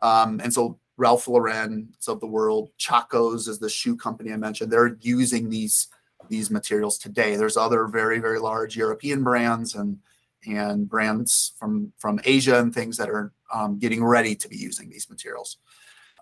Um, 0.02 0.40
and 0.42 0.52
so 0.52 0.78
Ralph 0.96 1.28
Lauren 1.28 1.88
of 2.08 2.20
the 2.20 2.26
world, 2.26 2.70
Chacos 2.78 3.48
is 3.48 3.58
the 3.58 3.70
shoe 3.70 3.96
company 3.96 4.32
I 4.32 4.36
mentioned. 4.36 4.70
They're 4.70 4.96
using 5.00 5.48
these 5.48 5.88
these 6.28 6.50
materials 6.50 6.98
today. 6.98 7.36
There's 7.36 7.56
other 7.56 7.86
very 7.86 8.18
very 8.18 8.38
large 8.38 8.76
European 8.76 9.22
brands 9.24 9.74
and 9.74 9.98
and 10.46 10.88
brands 10.88 11.52
from 11.58 11.92
from 11.98 12.20
Asia 12.24 12.58
and 12.58 12.74
things 12.74 12.96
that 12.96 13.08
are 13.08 13.32
um, 13.52 13.78
getting 13.78 14.04
ready 14.04 14.34
to 14.36 14.48
be 14.48 14.56
using 14.56 14.90
these 14.90 15.08
materials. 15.10 15.58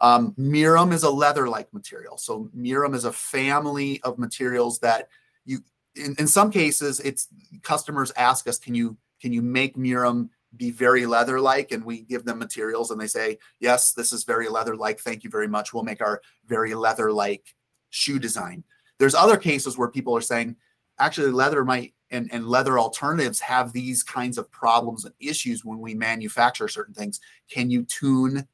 Um, 0.00 0.32
Mirum 0.38 0.92
is 0.92 1.02
a 1.02 1.10
leather-like 1.10 1.72
material. 1.74 2.18
So 2.18 2.48
Mirum 2.56 2.94
is 2.94 3.04
a 3.04 3.12
family 3.12 4.00
of 4.02 4.16
materials 4.18 4.78
that 4.78 5.08
you, 5.44 5.58
in, 5.96 6.14
in 6.18 6.28
some 6.28 6.52
cases, 6.52 7.00
it's 7.00 7.28
customers 7.62 8.12
ask 8.16 8.46
us, 8.46 8.58
can 8.58 8.74
you 8.74 8.96
can 9.20 9.32
you 9.32 9.42
make 9.42 9.76
Mirum 9.76 10.28
be 10.58 10.70
very 10.70 11.06
leather-like? 11.06 11.72
And 11.72 11.84
we 11.84 12.02
give 12.02 12.24
them 12.24 12.38
materials, 12.38 12.90
and 12.90 13.00
they 13.00 13.06
say, 13.06 13.38
yes, 13.60 13.92
this 13.92 14.12
is 14.12 14.24
very 14.24 14.48
leather-like. 14.48 15.00
Thank 15.00 15.24
you 15.24 15.30
very 15.30 15.48
much. 15.48 15.72
We'll 15.72 15.84
make 15.84 16.02
our 16.02 16.20
very 16.46 16.74
leather-like 16.74 17.54
shoe 17.90 18.18
design. 18.18 18.64
There's 18.98 19.14
other 19.14 19.36
cases 19.36 19.78
where 19.78 19.88
people 19.88 20.16
are 20.16 20.20
saying, 20.20 20.56
actually, 20.98 21.30
leather 21.30 21.64
might 21.64 21.94
and, 22.10 22.28
and 22.32 22.48
leather 22.48 22.78
alternatives 22.78 23.38
have 23.40 23.72
these 23.72 24.02
kinds 24.02 24.38
of 24.38 24.50
problems 24.50 25.04
and 25.04 25.14
issues 25.20 25.64
when 25.64 25.78
we 25.78 25.94
manufacture 25.94 26.66
certain 26.66 26.94
things. 26.94 27.20
Can 27.50 27.70
you 27.70 27.84
tune 27.84 28.48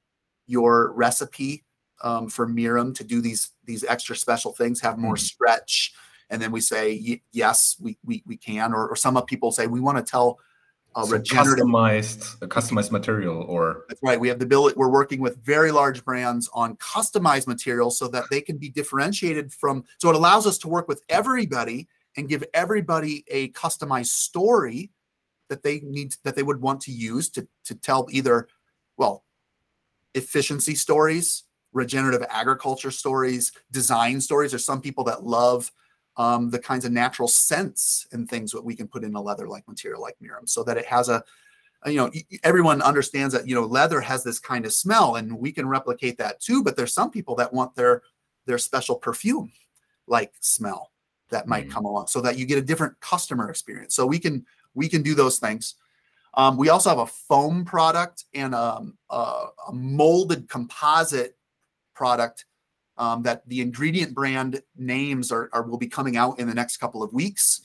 your 0.47 0.93
recipe 0.93 1.65
um, 2.03 2.29
for 2.29 2.47
Mirum 2.47 2.95
to 2.97 3.05
do 3.05 3.21
these 3.21 3.53
these 3.65 3.85
extra 3.85 4.17
special 4.17 4.53
things, 4.53 4.81
have 4.81 4.99
more 4.99 5.15
mm-hmm. 5.15 5.25
stretch, 5.25 5.95
and 6.31 6.41
then 6.43 6.53
we 6.53 6.61
say 6.61 7.21
yes, 7.33 7.77
we 7.81 7.97
we, 8.05 8.23
we 8.27 8.37
can. 8.37 8.75
Or, 8.75 8.89
or 8.89 8.97
some 8.97 9.17
of 9.17 9.27
people 9.27 9.53
say 9.53 9.67
we 9.67 9.81
want 9.81 9.99
to 9.99 10.11
tell 10.11 10.39
a 10.97 11.05
so 11.05 11.19
customized 11.19 12.41
a 12.43 12.47
customized 12.47 12.91
material 12.91 13.43
or 13.49 13.85
that's 13.89 14.01
right 14.03 14.21
we 14.21 14.29
have 14.29 14.39
the 14.39 14.45
ability 14.45 14.75
we're 14.77 14.89
working 14.89 15.21
with 15.21 15.37
very 15.45 15.73
large 15.73 16.05
brands 16.05 16.49
on 16.53 16.77
customized 16.77 17.47
materials 17.47 17.99
so 17.99 18.09
that 18.09 18.25
they 18.31 18.41
can 18.41 18.57
be 18.57 18.69
differentiated 18.69 19.53
from 19.53 19.85
so 19.99 20.09
it 20.09 20.17
allows 20.17 20.47
us 20.47 20.59
to 20.59 20.69
work 20.69 20.89
with 20.89 21.03
everybody 21.09 21.89
and 22.17 22.29
give 22.29 22.45
everybody 22.55 23.25
a 23.29 23.49
customized 23.51 24.07
story 24.07 24.91
that 25.49 25.63
they 25.63 25.81
need 25.81 26.15
that 26.23 26.37
they 26.37 26.43
would 26.43 26.61
want 26.61 26.81
to 26.81 26.93
use 26.93 27.29
to 27.29 27.47
to 27.65 27.75
tell 27.75 28.07
either 28.11 28.49
well 28.97 29.25
efficiency 30.15 30.75
stories, 30.75 31.45
regenerative 31.73 32.25
agriculture 32.31 32.91
stories, 32.91 33.53
design 33.71 34.21
stories. 34.21 34.53
There's 34.53 34.65
some 34.65 34.81
people 34.81 35.05
that 35.05 35.25
love 35.25 35.71
um, 36.17 36.51
the 36.51 36.59
kinds 36.59 36.85
of 36.85 36.93
natural 36.93 37.29
scents 37.29 38.07
and 38.13 38.29
things 38.29 38.53
that 38.53 38.65
we 38.65 38.77
can 38.77 38.87
put 38.87 39.05
in 39.05 39.15
a 39.15 39.21
leather-like 39.21 39.67
material 39.67 40.01
like 40.01 40.17
Mirum, 40.23 40.49
so 40.49 40.63
that 40.65 40.77
it 40.77 40.87
has 40.87 41.09
a, 41.09 41.23
you 41.87 41.97
know, 41.97 42.11
everyone 42.43 42.81
understands 42.83 43.35
that 43.35 43.47
you 43.47 43.55
know 43.55 43.65
leather 43.65 44.01
has 44.01 44.23
this 44.25 44.39
kind 44.39 44.65
of 44.65 44.73
smell, 44.73 45.17
and 45.17 45.39
we 45.39 45.53
can 45.53 45.69
replicate 45.69 46.19
that 46.19 46.41
too. 46.41 46.63
But 46.63 46.77
there's 46.77 46.95
some 46.95 47.11
people 47.11 47.35
that 47.37 47.53
want 47.53 47.75
their 47.75 48.03
their 48.47 48.59
special 48.59 48.97
perfume 48.97 49.53
like 50.07 50.33
smell 50.41 50.93
that 51.31 51.49
might 51.49 51.69
mm. 51.69 51.71
come 51.71 51.85
along, 51.85 52.07
so 52.07 52.21
that 52.21 52.39
you 52.39 52.47
get 52.47 52.59
a 52.59 52.63
different 52.63 52.99
customer 53.01 53.51
experience. 53.51 53.95
So 53.95 54.07
we 54.07 54.19
can 54.19 54.47
we 54.75 54.89
can 54.89 55.03
do 55.03 55.15
those 55.15 55.39
things. 55.39 55.75
Um, 56.37 56.57
we 56.57 56.69
also 56.69 56.89
have 56.91 56.99
a 56.99 57.07
foam 57.07 57.65
product 57.65 58.25
and 58.35 58.55
um, 58.55 58.99
a, 59.09 59.47
a, 59.69 59.73
molded 59.73 60.49
composite 60.49 61.37
product 61.95 62.45
um, 62.97 63.23
that 63.23 63.49
the 63.49 63.61
ingredient 63.61 64.15
brand 64.15 64.63
names 64.77 65.33
are, 65.33 65.49
are, 65.53 65.63
will 65.63 65.79
be 65.79 65.89
coming 65.89 66.17
out 66.17 66.39
in 66.39 66.47
the 66.47 66.55
next 66.55 66.77
couple 66.79 67.03
of 67.03 67.13
weeks. 67.13 67.63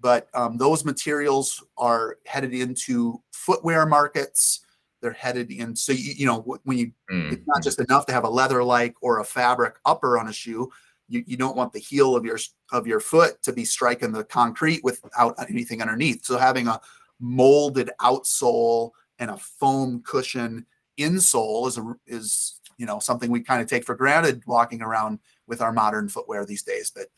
But 0.00 0.28
um, 0.34 0.56
those 0.56 0.84
materials 0.84 1.62
are 1.76 2.18
headed 2.26 2.52
into 2.52 3.22
footwear 3.32 3.86
markets. 3.86 4.64
They're 5.00 5.12
headed 5.12 5.50
in. 5.50 5.76
So 5.76 5.92
you, 5.92 6.12
you 6.16 6.26
know 6.26 6.40
when 6.64 6.78
you 6.78 6.92
mm. 7.10 7.32
it's 7.32 7.46
not 7.46 7.62
just 7.62 7.80
enough 7.80 8.06
to 8.06 8.12
have 8.12 8.24
a 8.24 8.30
leather 8.30 8.64
like 8.64 8.94
or 9.00 9.20
a 9.20 9.24
fabric 9.24 9.76
upper 9.84 10.18
on 10.18 10.28
a 10.28 10.32
shoe. 10.32 10.70
You, 11.08 11.22
you 11.26 11.36
don't 11.36 11.56
want 11.56 11.72
the 11.72 11.78
heel 11.78 12.16
of 12.16 12.24
your 12.24 12.38
of 12.72 12.86
your 12.86 13.00
foot 13.00 13.42
to 13.42 13.52
be 13.52 13.64
striking 13.64 14.12
the 14.12 14.24
concrete 14.24 14.82
without 14.82 15.34
anything 15.48 15.82
underneath. 15.82 16.24
So 16.24 16.36
having 16.36 16.66
a 16.68 16.80
molded 17.20 17.90
outsole 18.00 18.90
and 19.18 19.30
a 19.30 19.36
foam 19.36 20.02
cushion 20.04 20.66
insole 20.98 21.68
is 21.68 21.78
a, 21.78 21.94
is 22.06 22.60
you 22.78 22.86
know 22.86 22.98
something 22.98 23.30
we 23.30 23.40
kind 23.40 23.62
of 23.62 23.68
take 23.68 23.84
for 23.84 23.94
granted 23.94 24.42
walking 24.46 24.82
around 24.82 25.18
with 25.46 25.60
our 25.60 25.72
modern 25.72 26.08
footwear 26.08 26.44
these 26.44 26.62
days. 26.62 26.90
But 26.94 27.08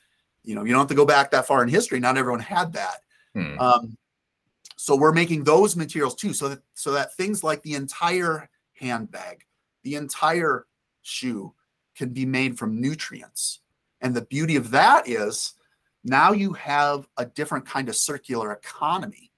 you 0.43 0.55
know 0.55 0.65
you 0.65 0.71
don't 0.71 0.81
have 0.81 0.89
to 0.89 0.95
go 0.95 1.07
back 1.07 1.31
that 1.31 1.47
far 1.47 1.63
in 1.63 1.69
history. 1.69 2.01
Not 2.01 2.19
everyone 2.19 2.41
had 2.41 2.73
that. 2.73 3.01
Hmm. 3.35 3.59
Um, 3.59 3.97
so 4.77 4.97
we're 4.97 5.13
making 5.13 5.45
those 5.45 5.77
materials 5.77 6.15
too, 6.15 6.33
so 6.33 6.49
that 6.49 6.61
so 6.75 6.93
that 6.93 7.15
things 7.17 7.45
like 7.45 7.63
the 7.63 7.75
entire 7.75 8.49
handbag, 8.75 9.45
the 9.83 9.95
entire 9.95 10.67
shoe, 11.03 11.55
can 11.97 12.11
be 12.11 12.27
made 12.27 12.59
from 12.59 12.81
nutrients. 12.81 13.61
And 14.01 14.15
the 14.15 14.23
beauty 14.23 14.57
of 14.57 14.71
that 14.73 15.09
is 15.09 15.55
now 16.05 16.33
you 16.33 16.53
have 16.53 17.09
a 17.17 17.25
different 17.25 17.67
kind 17.67 17.89
of 17.89 17.97
circular 17.97 18.53
economy 18.53 19.31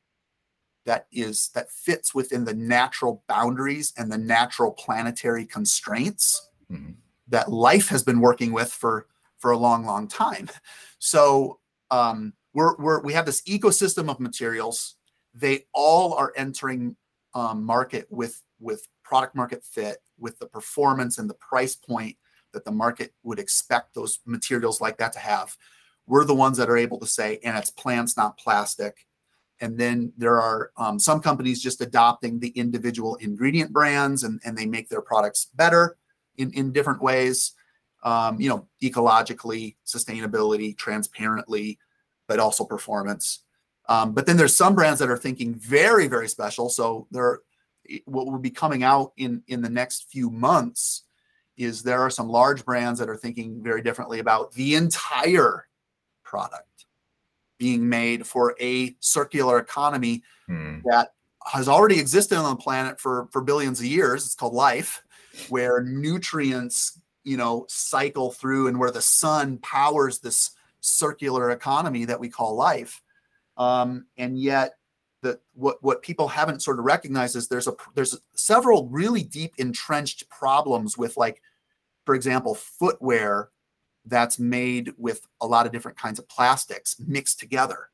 that 0.87 1.07
is 1.13 1.51
that 1.55 1.71
fits 1.71 2.15
within 2.15 2.45
the 2.45 2.55
natural 2.55 3.23
boundaries 3.29 3.93
and 3.99 4.11
the 4.11 4.19
natural 4.19 4.73
planetary 4.73 5.45
constraints 5.45 6.49
mm-hmm. 6.73 6.93
that 7.29 7.51
life 7.51 7.89
has 7.89 8.03
been 8.03 8.21
working 8.21 8.53
with 8.53 8.73
for 8.73 9.07
for 9.39 9.51
a 9.51 9.59
long 9.59 9.85
long 9.85 10.09
time 10.09 10.49
so 10.99 11.59
um, 11.91 12.33
we're, 12.55 12.77
we're 12.77 13.01
we 13.01 13.13
have 13.13 13.27
this 13.27 13.43
ecosystem 13.43 14.11
of 14.11 14.21
materials. 14.21 14.97
They 15.35 15.67
all 15.73 16.15
are 16.15 16.33
entering 16.37 16.97
um, 17.35 17.65
market 17.65 18.07
with 18.11 18.43
with 18.59 18.87
product 19.05 19.37
market 19.37 19.63
fit, 19.63 19.99
with 20.19 20.39
the 20.39 20.47
performance 20.47 21.19
and 21.19 21.29
the 21.29 21.35
price 21.35 21.77
point 21.77 22.17
that 22.53 22.65
the 22.65 22.73
market 22.73 23.13
would 23.23 23.39
expect 23.39 23.95
those 23.95 24.21
materials 24.25 24.81
like 24.81 24.97
that 24.99 25.13
to 25.13 25.19
have. 25.19 25.57
We're 26.07 26.25
the 26.25 26.35
ones 26.35 26.57
that 26.59 26.71
are 26.71 26.77
able 26.77 26.99
to 27.01 27.07
say, 27.07 27.39
and 27.45 27.57
it's 27.59 27.71
plants, 27.71 28.17
not 28.17 28.39
plastic. 28.39 29.06
And 29.61 29.79
then 29.79 30.13
there 30.17 30.41
are 30.41 30.71
um, 30.77 30.99
some 30.99 31.21
companies 31.21 31.63
just 31.63 31.81
adopting 31.81 32.39
the 32.39 32.49
individual 32.49 33.17
ingredient 33.17 33.73
brands 33.73 34.23
and, 34.23 34.41
and 34.45 34.57
they 34.57 34.67
make 34.67 34.89
their 34.89 35.01
products 35.01 35.47
better 35.55 35.97
in, 36.37 36.51
in 36.53 36.73
different 36.73 37.01
ways, 37.01 37.53
um, 38.05 38.41
you 38.41 38.49
know, 38.49 38.69
ecologically, 38.83 39.77
sustainability, 39.87 40.77
transparently, 40.77 41.79
but 42.29 42.39
also 42.39 42.65
performance. 42.65 43.41
Um, 43.89 44.13
but 44.13 44.27
then 44.27 44.37
there's 44.37 44.57
some 44.57 44.75
brands 44.75 45.01
that 45.01 45.11
are 45.11 45.17
thinking 45.17 45.55
very, 45.55 46.07
very 46.09 46.29
special. 46.29 46.69
So 46.69 47.07
there, 47.11 47.41
what 48.05 48.27
will 48.27 48.39
be 48.39 48.51
coming 48.51 48.83
out 48.83 49.13
in 49.17 49.43
in 49.47 49.63
the 49.63 49.71
next 49.71 50.11
few 50.11 50.31
months 50.31 51.05
is 51.57 51.83
there 51.83 52.01
are 52.01 52.11
some 52.11 52.29
large 52.29 52.65
brands 52.65 52.99
that 52.99 53.09
are 53.09 53.17
thinking 53.17 53.63
very 53.63 53.81
differently 53.81 54.19
about 54.19 54.53
the 54.53 54.75
entire 54.75 55.67
product 56.25 56.76
being 57.59 57.89
made 57.89 58.27
for 58.27 58.55
a 58.61 58.95
circular 59.01 59.59
economy 59.59 60.23
hmm. 60.47 60.79
that 60.85 61.15
has 61.47 61.69
already 61.69 61.99
existed 61.99 62.37
on 62.37 62.57
the 62.57 62.63
planet 62.63 63.01
for 63.01 63.29
for 63.31 63.41
billions 63.41 63.79
of 63.81 63.87
years 63.87 64.25
it's 64.25 64.35
called 64.35 64.55
life 64.55 65.03
where 65.49 65.83
nutrients 65.83 67.01
you 67.25 67.37
know 67.37 67.65
cycle 67.69 68.31
through 68.31 68.69
and 68.69 68.79
where 68.79 68.91
the 68.91 69.01
sun 69.01 69.59
powers 69.59 70.19
this 70.19 70.53
circular 70.81 71.51
economy 71.51 72.05
that 72.05 72.21
we 72.21 72.29
call 72.29 72.55
life 72.55 73.03
um, 73.57 74.07
and 74.17 74.39
yet 74.39 74.75
the 75.23 75.39
what 75.55 75.83
what 75.83 76.03
people 76.03 76.29
haven't 76.29 76.63
sort 76.63 76.79
of 76.79 76.85
recognized 76.85 77.37
is 77.37 77.49
there's 77.49 77.67
a 77.67 77.75
there's 77.95 78.19
several 78.35 78.89
really 78.89 79.23
deep 79.23 79.55
entrenched 79.59 80.29
problems 80.29 80.97
with 80.97 81.17
like 81.17 81.43
for 82.05 82.15
example 82.15 82.55
footwear 82.55 83.51
that's 84.07 84.39
made 84.39 84.93
with 84.97 85.27
a 85.41 85.47
lot 85.47 85.67
of 85.67 85.73
different 85.73 85.99
kinds 85.99 86.19
of 86.19 86.29
plastics 86.29 86.97
mixed 87.07 87.41
together. 87.41 87.91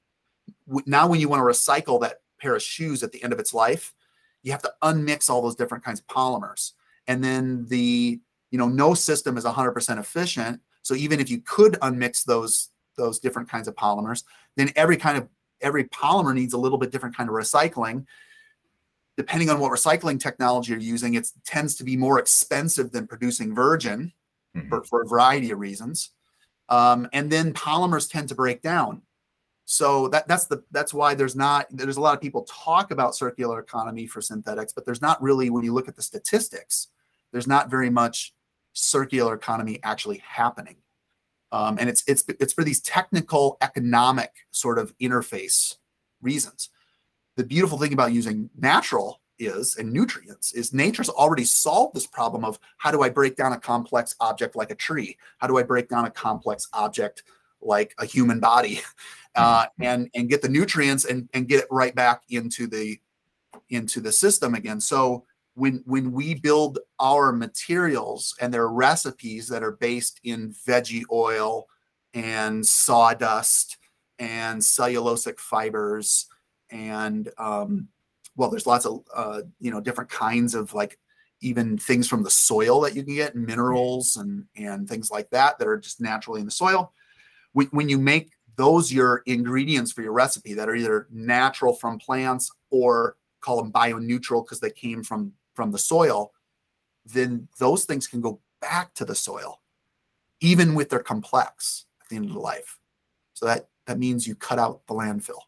Now, 0.87 1.09
when 1.09 1.21
you 1.21 1.29
want 1.29 1.41
to 1.41 1.45
recycle 1.45 2.01
that 2.03 2.21
pair 2.41 2.55
of 2.55 2.63
shoes 2.63 3.03
at 3.03 3.13
the 3.13 3.23
end 3.23 3.33
of 3.33 3.39
its 3.39 3.55
life, 3.55 3.95
you 4.43 4.53
have 4.53 4.63
to 4.63 4.73
unmix 4.83 5.31
all 5.31 5.43
those 5.43 5.55
different 5.55 5.85
kinds 5.85 6.01
of 6.01 6.07
polymers. 6.07 6.73
And 7.07 7.23
then 7.23 7.67
the, 7.69 8.21
you 8.51 8.59
know, 8.59 8.69
no 8.69 8.95
system 8.95 9.37
is 9.37 9.45
100% 9.45 9.99
efficient. 9.99 10.61
So 10.83 10.95
even 10.95 11.21
if 11.21 11.31
you 11.31 11.41
could 11.41 11.75
unmix 11.75 12.25
those 12.25 12.69
those 12.99 13.19
different 13.19 13.49
kinds 13.49 13.69
of 13.69 13.75
polymers, 13.75 14.25
then 14.57 14.71
every 14.77 14.99
kind 14.99 15.17
of 15.17 15.27
every 15.63 15.85
polymer 15.85 16.35
needs 16.35 16.53
a 16.53 16.59
little 16.59 16.77
bit 16.77 16.91
different 16.91 17.17
kind 17.17 17.29
of 17.29 17.35
recycling. 17.35 18.05
Depending 19.17 19.49
on 19.49 19.59
what 19.61 19.73
recycling 19.73 20.21
technology 20.21 20.73
you're 20.73 20.81
using, 20.81 21.15
it 21.15 21.31
tends 21.47 21.75
to 21.77 21.85
be 21.85 21.97
more 21.97 22.19
expensive 22.19 22.93
than 22.93 23.07
producing 23.07 23.55
virgin 23.55 24.13
mm-hmm. 24.57 24.69
for, 24.69 24.85
for 24.85 25.03
a 25.03 25.07
variety 25.07 25.51
of 25.51 25.59
reasons. 25.59 26.11
Um, 26.69 27.09
and 27.13 27.31
then 27.31 27.53
polymers 27.53 28.11
tend 28.11 28.29
to 28.29 28.35
break 28.35 28.63
down. 28.63 29.03
So 29.65 30.09
that, 30.09 30.29
that's 30.29 30.47
the 30.47 30.63
that's 30.71 30.93
why 30.93 31.15
there's 31.15 31.37
not 31.37 31.67
there's 31.71 31.97
a 31.97 32.01
lot 32.01 32.15
of 32.15 32.21
people 32.21 32.43
talk 32.43 32.91
about 32.91 33.15
circular 33.15 33.59
economy 33.61 34.07
for 34.07 34.21
synthetics, 34.21 34.73
but 34.73 34.85
there's 34.85 35.01
not 35.01 35.23
really 35.23 35.51
when 35.51 35.65
you 35.65 35.73
look 35.73 35.89
at 35.89 35.97
the 35.97 36.03
statistics, 36.03 36.89
there's 37.31 37.47
not 37.47 37.71
very 37.71 37.89
much 37.89 38.35
circular 38.75 39.35
economy 39.35 39.79
actually 39.83 40.23
happening. 40.27 40.77
Um, 41.53 41.79
and 41.79 41.89
it's 41.89 42.03
it's 42.07 42.25
it's 42.29 42.53
for 42.53 42.65
these 42.65 42.81
technical 42.81 43.57
economic 43.63 44.33
sort 44.51 44.79
of 44.79 44.97
interface 44.99 45.77
reasons. 46.21 46.69
The 47.37 47.45
beautiful 47.45 47.79
thing 47.79 47.95
about 47.95 48.13
using 48.13 48.51
natural 48.59 49.22
is 49.47 49.77
and 49.77 49.93
nutrients 49.93 50.53
is 50.53 50.73
nature's 50.73 51.09
already 51.09 51.45
solved 51.45 51.95
this 51.95 52.07
problem 52.07 52.45
of 52.45 52.59
how 52.79 52.91
do 52.91 53.03
I 53.03 53.09
break 53.09 53.37
down 53.37 53.53
a 53.53 53.61
complex 53.61 54.15
object 54.21 54.57
like 54.57 54.71
a 54.71 54.77
tree? 54.77 55.17
How 55.39 55.47
do 55.47 55.59
I 55.59 55.63
break 55.63 55.89
down 55.89 56.05
a 56.05 56.11
complex 56.11 56.69
object 56.73 57.25
like 57.61 57.95
a 57.99 58.05
human 58.05 58.41
body 58.41 58.81
uh, 59.35 59.65
mm-hmm. 59.65 59.83
and 59.83 60.11
and 60.15 60.29
get 60.29 60.43
the 60.43 60.49
nutrients 60.49 61.05
and 61.05 61.29
and 61.33 61.49
get 61.49 61.61
it 61.61 61.69
right 61.71 61.95
back 61.95 62.23
into 62.29 62.67
the 62.67 62.99
into 63.71 64.01
the 64.01 64.13
system 64.13 64.55
again. 64.55 64.81
So 64.81 65.25
when 65.55 65.83
when 65.87 66.13
we 66.13 66.35
build 66.35 66.79
our 66.99 67.33
materials 67.33 68.35
and 68.41 68.53
their 68.53 68.69
recipes 68.69 69.49
that 69.49 69.63
are 69.63 69.73
based 69.73 70.21
in 70.25 70.55
veggie 70.67 71.05
oil 71.11 71.67
and 72.15 72.67
sawdust 72.67 73.79
and 74.19 74.61
cellulosic 74.61 75.39
fibers 75.39 76.27
and 76.71 77.31
um, 77.39 77.89
well 78.37 78.51
there's 78.51 78.67
lots 78.67 78.87
of 78.87 79.03
uh, 79.15 79.43
you 79.61 79.71
know 79.71 79.81
different 79.81 80.11
kinds 80.11 80.55
of 80.55 80.73
like 80.75 80.99
even 81.43 81.77
things 81.77 82.09
from 82.09 82.23
the 82.23 82.31
soil 82.31 82.81
that 82.81 82.95
you 82.95 83.03
can 83.03 83.15
get 83.15 83.37
minerals 83.37 84.17
and 84.17 84.45
and 84.57 84.89
things 84.89 85.11
like 85.11 85.29
that 85.31 85.59
that 85.59 85.69
are 85.69 85.79
just 85.79 86.01
naturally 86.01 86.41
in 86.41 86.47
the 86.47 86.53
soil. 86.53 86.93
When, 87.53 87.67
when 87.69 87.89
you 87.89 87.99
make 87.99 88.33
those 88.57 88.93
your 88.93 89.23
ingredients 89.27 89.93
for 89.93 90.03
your 90.03 90.13
recipe 90.13 90.55
that 90.55 90.69
are 90.69 90.75
either 90.75 91.09
natural 91.11 91.75
from 91.75 91.99
plants 91.99 92.51
or 92.71 93.17
call 93.41 93.57
them 93.57 93.71
bio-neutral 93.71 94.43
because 94.43 94.61
they 94.61 94.71
came 94.71 95.03
from 95.03 95.33
from 95.55 95.71
the 95.73 95.79
soil 95.79 96.33
then 97.05 97.49
those 97.59 97.85
things 97.85 98.07
can 98.07 98.21
go 98.21 98.41
back 98.61 98.95
to 98.95 99.05
the 99.05 99.15
soil 99.15 99.61
even 100.41 100.75
with 100.75 100.89
their 100.89 101.01
complex 101.01 101.87
at 102.01 102.09
the 102.09 102.17
end 102.17 102.27
of 102.27 102.33
the 102.33 102.41
life. 102.41 102.79
So 103.35 103.47
that 103.47 103.69
that 103.87 103.99
means 103.99 104.27
you 104.27 104.37
cut 104.37 104.59
out 104.59 104.87
the 104.87 104.95
landfill 104.95 105.41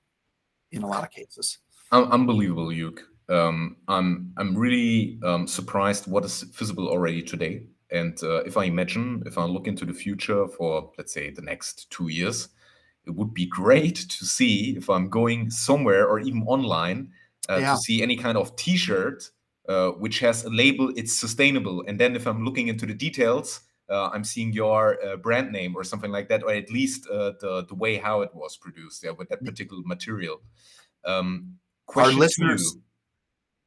in 0.72 0.82
a 0.82 0.88
lot 0.88 1.04
of 1.04 1.10
cases 1.10 1.58
unbelievable, 2.02 2.72
Luke. 2.72 3.08
Um, 3.28 3.76
I'm 3.88 4.32
I'm 4.36 4.56
really 4.56 5.18
um, 5.22 5.46
surprised 5.46 6.06
what 6.06 6.24
is 6.24 6.42
visible 6.42 6.88
already 6.88 7.22
today. 7.22 7.66
And 7.90 8.20
uh, 8.22 8.42
if 8.44 8.56
I 8.56 8.64
imagine, 8.64 9.22
if 9.26 9.38
I 9.38 9.44
look 9.44 9.66
into 9.66 9.84
the 9.84 9.94
future 9.94 10.48
for 10.48 10.92
let's 10.98 11.12
say 11.12 11.30
the 11.30 11.42
next 11.42 11.90
two 11.90 12.08
years, 12.08 12.48
it 13.06 13.14
would 13.14 13.32
be 13.32 13.46
great 13.46 13.96
to 13.96 14.24
see 14.24 14.76
if 14.76 14.90
I'm 14.90 15.08
going 15.08 15.50
somewhere 15.50 16.06
or 16.06 16.18
even 16.18 16.42
online 16.42 17.12
uh, 17.48 17.56
yeah. 17.56 17.72
to 17.72 17.78
see 17.78 18.02
any 18.02 18.16
kind 18.16 18.36
of 18.36 18.56
T-shirt 18.56 19.30
uh, 19.68 19.90
which 19.90 20.18
has 20.20 20.44
a 20.44 20.50
label 20.50 20.92
it's 20.96 21.18
sustainable. 21.18 21.84
And 21.86 21.98
then 21.98 22.16
if 22.16 22.26
I'm 22.26 22.44
looking 22.44 22.68
into 22.68 22.86
the 22.86 22.94
details, 22.94 23.60
uh, 23.88 24.08
I'm 24.08 24.24
seeing 24.24 24.52
your 24.52 24.98
uh, 25.04 25.16
brand 25.16 25.52
name 25.52 25.76
or 25.76 25.84
something 25.84 26.10
like 26.10 26.28
that, 26.28 26.42
or 26.42 26.52
at 26.52 26.70
least 26.70 27.08
uh, 27.08 27.32
the 27.40 27.64
the 27.68 27.74
way 27.74 27.96
how 27.96 28.22
it 28.22 28.34
was 28.34 28.56
produced, 28.56 29.04
yeah, 29.04 29.10
with 29.10 29.28
that 29.28 29.44
particular 29.44 29.82
material. 29.84 30.42
Um, 31.04 31.58
our 31.94 32.12
listeners 32.12 32.76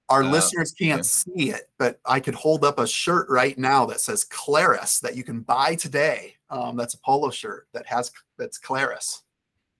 our 0.09 0.23
uh, 0.23 0.29
listeners 0.29 0.71
can't 0.71 0.99
yeah. 0.99 1.01
see 1.03 1.49
it, 1.51 1.69
but 1.77 1.99
I 2.05 2.19
could 2.19 2.35
hold 2.35 2.63
up 2.63 2.79
a 2.79 2.87
shirt 2.87 3.27
right 3.29 3.57
now 3.57 3.85
that 3.87 3.99
says 3.99 4.23
Clarus 4.23 4.99
that 5.01 5.15
you 5.15 5.23
can 5.23 5.41
buy 5.41 5.75
today. 5.75 6.35
Um, 6.49 6.77
that's 6.77 6.93
a 6.93 6.99
polo 6.99 7.29
shirt 7.29 7.67
that 7.73 7.85
has 7.87 8.11
that's 8.37 8.57
Clarus. 8.57 9.23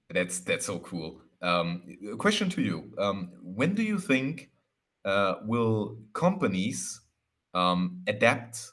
That's 0.09 0.39
that's 0.39 0.65
so 0.65 0.79
cool. 0.79 1.21
Um, 1.41 1.83
a 2.11 2.17
question 2.17 2.49
to 2.49 2.61
you: 2.61 2.91
um, 2.97 3.31
When 3.41 3.73
do 3.73 3.83
you 3.83 3.99
think 3.99 4.49
uh, 5.05 5.35
will 5.45 5.97
companies 6.13 7.01
um, 7.53 8.01
adapt 8.07 8.71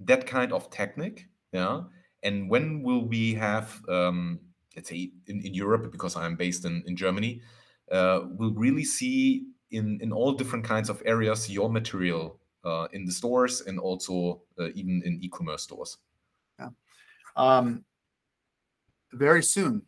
that 0.00 0.26
kind 0.26 0.52
of 0.52 0.70
technique? 0.70 1.28
Yeah, 1.52 1.82
and 2.22 2.50
when 2.50 2.82
will 2.82 3.06
we 3.06 3.34
have, 3.34 3.80
um, 3.88 4.40
let's 4.76 4.90
say, 4.90 5.12
in, 5.26 5.40
in 5.40 5.54
Europe, 5.54 5.90
because 5.90 6.14
I'm 6.14 6.36
based 6.36 6.66
in 6.66 6.82
in 6.86 6.94
Germany, 6.94 7.40
uh, 7.90 8.20
will 8.36 8.54
really 8.54 8.84
see 8.84 9.46
in 9.70 9.98
in 10.00 10.12
all 10.12 10.32
different 10.32 10.64
kinds 10.64 10.88
of 10.88 11.02
areas 11.04 11.50
your 11.50 11.70
material 11.70 12.38
uh, 12.64 12.88
in 12.92 13.04
the 13.04 13.12
stores 13.12 13.62
and 13.62 13.78
also 13.78 14.42
uh, 14.58 14.68
even 14.74 15.02
in 15.04 15.18
e-commerce 15.22 15.62
stores. 15.62 15.98
Yeah, 16.58 16.70
um, 17.36 17.84
very 19.12 19.42
soon. 19.42 19.82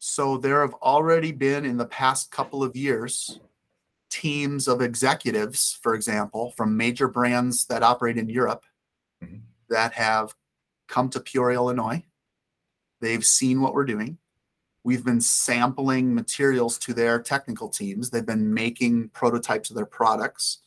So 0.00 0.38
there 0.38 0.60
have 0.60 0.74
already 0.74 1.32
been 1.32 1.64
in 1.64 1.76
the 1.76 1.86
past 1.86 2.30
couple 2.30 2.62
of 2.62 2.76
years 2.76 3.40
teams 4.10 4.68
of 4.68 4.80
executives, 4.80 5.78
for 5.82 5.94
example, 5.94 6.52
from 6.56 6.76
major 6.76 7.08
brands 7.08 7.66
that 7.66 7.82
operate 7.82 8.16
in 8.16 8.28
Europe 8.28 8.64
mm-hmm. 9.22 9.38
that 9.68 9.92
have 9.92 10.34
come 10.88 11.08
to 11.10 11.20
Peoria, 11.20 11.56
Illinois. 11.56 12.02
They've 13.00 13.24
seen 13.24 13.60
what 13.60 13.74
we're 13.74 13.84
doing. 13.84 14.18
We've 14.88 15.04
been 15.04 15.20
sampling 15.20 16.14
materials 16.14 16.78
to 16.78 16.94
their 16.94 17.20
technical 17.20 17.68
teams. 17.68 18.08
They've 18.08 18.24
been 18.24 18.54
making 18.54 19.10
prototypes 19.10 19.68
of 19.68 19.76
their 19.76 19.84
products. 19.84 20.60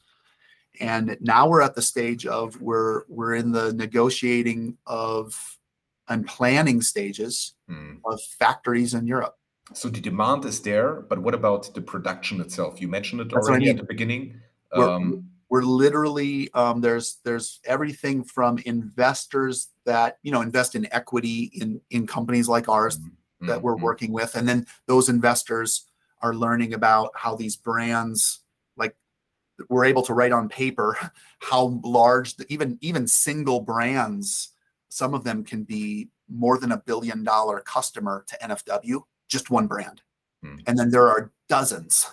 And 0.80 1.18
now 1.20 1.48
we're 1.48 1.64
at 1.64 1.74
the 1.74 1.82
stage 1.82 2.28
of 2.28 2.62
we're 2.62 3.02
we're 3.08 3.34
in 3.34 3.52
the 3.52 3.74
negotiating 3.74 4.78
of 4.86 5.58
and 6.08 6.28
planning 6.28 6.84
stages 6.84 7.54
mm. 7.68 7.98
of 8.06 8.22
factories 8.22 8.94
in 8.94 9.08
Europe. 9.08 9.40
So 9.74 9.90
the 9.90 10.00
demand 10.00 10.46
is 10.46 10.62
there, 10.62 11.02
but 11.02 11.18
what 11.18 11.34
about 11.34 11.74
the 11.74 11.82
production 11.82 12.42
itself? 12.42 12.80
You 12.80 12.90
mentioned 12.90 13.22
it 13.22 13.32
That's 13.32 13.48
already 13.48 13.66
I 13.66 13.70
mean. 13.70 13.80
at 13.80 13.82
the 13.82 13.88
beginning. 13.88 14.40
We're, 14.76 14.88
um, 14.88 15.26
we're 15.50 15.64
literally 15.64 16.52
um, 16.54 16.80
there's 16.82 17.18
there's 17.24 17.60
everything 17.66 18.24
from 18.24 18.60
investors 18.68 19.70
that 19.86 20.20
you 20.22 20.32
know 20.32 20.42
invest 20.42 20.76
in 20.76 20.88
equity 20.94 21.50
in 21.56 21.82
in 21.90 22.06
companies 22.06 22.48
like 22.48 22.70
ours. 22.70 23.00
Mm 23.00 23.14
that 23.48 23.62
we're 23.62 23.76
Mhm. 23.76 23.82
working 23.82 24.12
with 24.12 24.36
and 24.36 24.48
then 24.48 24.66
those 24.86 25.10
investors 25.10 25.86
are 26.22 26.36
learning 26.36 26.74
about 26.74 27.12
how 27.16 27.36
these 27.36 27.56
brands 27.56 28.42
like 28.78 28.96
we're 29.70 29.86
able 29.86 30.04
to 30.04 30.14
write 30.14 30.32
on 30.32 30.48
paper 30.50 30.96
how 31.40 31.80
large 31.84 32.36
the, 32.36 32.46
even 32.54 32.78
even 32.82 33.08
single 33.08 33.60
brands 33.60 34.50
some 34.90 35.14
of 35.14 35.24
them 35.24 35.44
can 35.44 35.64
be 35.64 36.10
more 36.30 36.58
than 36.58 36.72
a 36.72 36.78
billion 36.86 37.24
dollar 37.24 37.60
customer 37.62 38.24
to 38.28 38.38
nfw 38.44 39.04
just 39.28 39.50
one 39.50 39.68
brand 39.68 40.02
Hmm. 40.44 40.58
and 40.68 40.78
then 40.78 40.90
there 40.90 41.08
are 41.08 41.32
dozens 41.50 42.08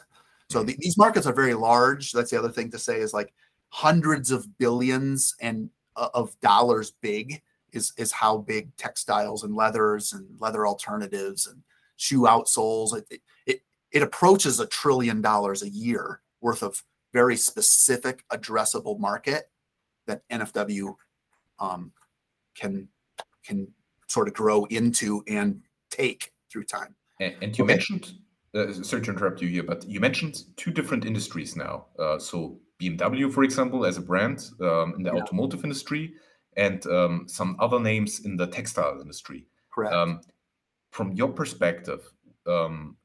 so 0.51 0.61
Hmm. 0.61 0.67
the, 0.67 0.77
these 0.81 0.97
markets 0.99 1.27
are 1.27 1.33
very 1.35 1.55
large 1.55 2.13
that's 2.13 2.31
the 2.31 2.39
other 2.39 2.51
thing 2.53 2.71
to 2.71 2.79
say 2.79 3.01
is 3.01 3.13
like 3.15 3.33
hundreds 3.71 4.31
of 4.31 4.47
billions 4.59 5.35
and 5.41 5.69
uh, 5.97 6.09
of 6.15 6.39
dollars 6.41 6.93
big 7.03 7.43
is 7.73 7.93
is 7.97 8.13
how 8.13 8.39
big 8.39 8.75
textiles 8.77 9.45
and 9.45 9.55
leathers 9.55 10.13
and 10.13 10.27
leather 10.41 10.67
alternatives 10.67 11.47
and 11.47 11.63
shoe 11.97 12.23
outsoles 12.23 12.97
it, 12.97 13.21
it 13.47 13.63
it 13.91 14.03
approaches 14.03 14.61
a 14.61 14.67
trillion 14.67 15.21
dollars 15.21 15.63
a 15.63 15.69
year 15.69 16.21
worth 16.41 16.63
of 16.63 16.83
very 17.13 17.37
specific 17.37 18.25
addressable 18.31 18.99
market 18.99 19.51
that 20.07 20.23
NFW 20.29 20.95
um, 21.59 21.93
can 22.55 22.89
can 23.45 23.69
sort 24.07 24.29
of 24.29 24.35
grow 24.35 24.65
into 24.67 25.23
and 25.27 25.63
take 25.91 26.33
through 26.51 26.65
time. 26.65 26.95
And, 27.21 27.35
and 27.43 27.59
you 27.59 27.65
Okay. 27.65 27.75
mentioned, 27.75 28.13
uh, 28.55 28.73
sorry 28.73 29.03
to 29.03 29.11
interrupt 29.11 29.43
you 29.43 29.49
here, 29.49 29.63
but 29.63 29.87
you 29.89 30.01
mentioned 30.01 30.45
two 30.57 30.71
different 30.71 31.05
industries 31.05 31.57
now. 31.57 31.87
Uh, 31.99 32.19
so 32.19 32.61
BMW, 32.81 33.33
for 33.33 33.43
example, 33.45 33.85
as 33.85 33.99
a 33.99 34.01
brand 34.01 34.51
um, 34.61 34.95
in 34.97 35.03
the 35.03 35.11
Yeah. 35.13 35.23
automotive 35.23 35.65
industry, 35.65 36.15
and 36.59 36.85
um, 36.89 37.25
some 37.27 37.57
other 37.61 37.81
names 37.81 38.21
in 38.27 38.37
the 38.37 38.47
textile 38.47 39.01
industry. 39.01 39.47
Correct. 39.73 39.95
Um, 39.95 40.21
from 40.91 41.13
your 41.13 41.29
perspective, 41.29 42.03
um, 42.47 42.97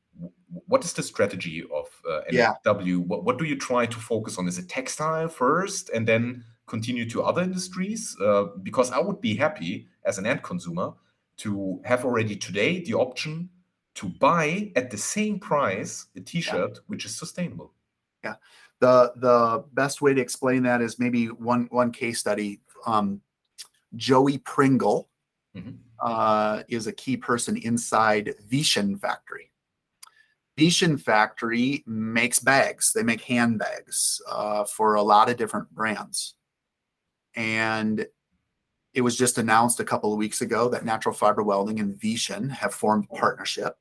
what 0.68 0.84
is 0.84 0.94
the 0.94 1.04
strategy 1.04 1.63
of 1.74 1.88
uh, 2.10 2.22
Yeah. 2.32 2.54
NFW? 2.66 3.06
What, 3.06 3.24
what 3.24 3.38
do 3.38 3.46
you 3.46 3.56
try 3.56 3.86
to 3.86 3.98
focus 3.98 4.38
on? 4.38 4.48
Is 4.48 4.58
it 4.58 4.70
textile 4.70 5.30
first 5.30 5.89
and 5.89 6.08
then 6.08 6.44
continue 6.68 7.08
to 7.10 7.22
other 7.24 7.44
industries? 7.44 8.18
Uh, 8.20 8.46
because 8.63 8.92
I 8.92 9.00
would 9.00 9.22
be 9.22 9.36
happy 9.36 9.88
as 10.04 10.18
an 10.18 10.26
end 10.26 10.44
consumer 10.44 10.94
to 11.38 11.82
have 11.86 12.06
already 12.06 12.36
today 12.36 12.84
the 12.84 12.94
option 12.96 13.50
to 13.96 14.08
buy 14.08 14.72
at 14.76 14.89
the 14.89 14.98
same 14.98 15.39
price 15.39 16.08
a 16.16 16.22
t-shirt 16.22 16.80
which 16.88 17.06
is 17.06 17.16
sustainable. 17.16 17.74
Yeah. 18.24 18.36
The 18.80 19.13
the 19.16 19.63
best 19.74 20.02
way 20.02 20.13
to 20.13 20.22
explain 20.22 20.63
that 20.63 20.82
is 20.82 21.00
maybe 21.00 21.28
one 21.28 21.68
one 21.72 21.92
case 21.92 22.20
study. 22.20 22.60
Um, 22.86 23.22
Joey 23.96 24.40
Pringle 24.40 25.10
Mhm. 25.56 25.78
uh, 26.00 26.64
is 26.68 26.88
a 26.88 26.94
key 26.94 27.16
person 27.18 27.58
inside 27.58 28.34
Vishen 28.50 29.00
Factory. 29.00 29.52
Vishen 30.58 31.00
Factory 31.00 31.84
makes 31.86 32.40
bags. 32.40 32.92
They 32.94 33.04
make 33.04 33.22
handbags 33.22 34.22
uh, 34.28 34.66
for 34.66 34.96
a 34.96 35.02
lot 35.02 35.30
of 35.30 35.38
different 35.38 35.70
brands, 35.74 36.36
and 37.36 38.08
it 38.94 39.02
was 39.02 39.16
just 39.16 39.38
announced 39.40 39.80
a 39.80 39.86
couple 39.86 40.12
of 40.12 40.20
weeks 40.20 40.42
ago 40.42 40.70
that 40.70 40.86
Natural 40.86 41.16
Fiber 41.16 41.42
Welding 41.42 41.80
and 41.80 41.96
Vishen 41.96 42.50
have 42.52 42.74
formed 42.76 43.08
a 43.12 43.16
partnership, 43.16 43.78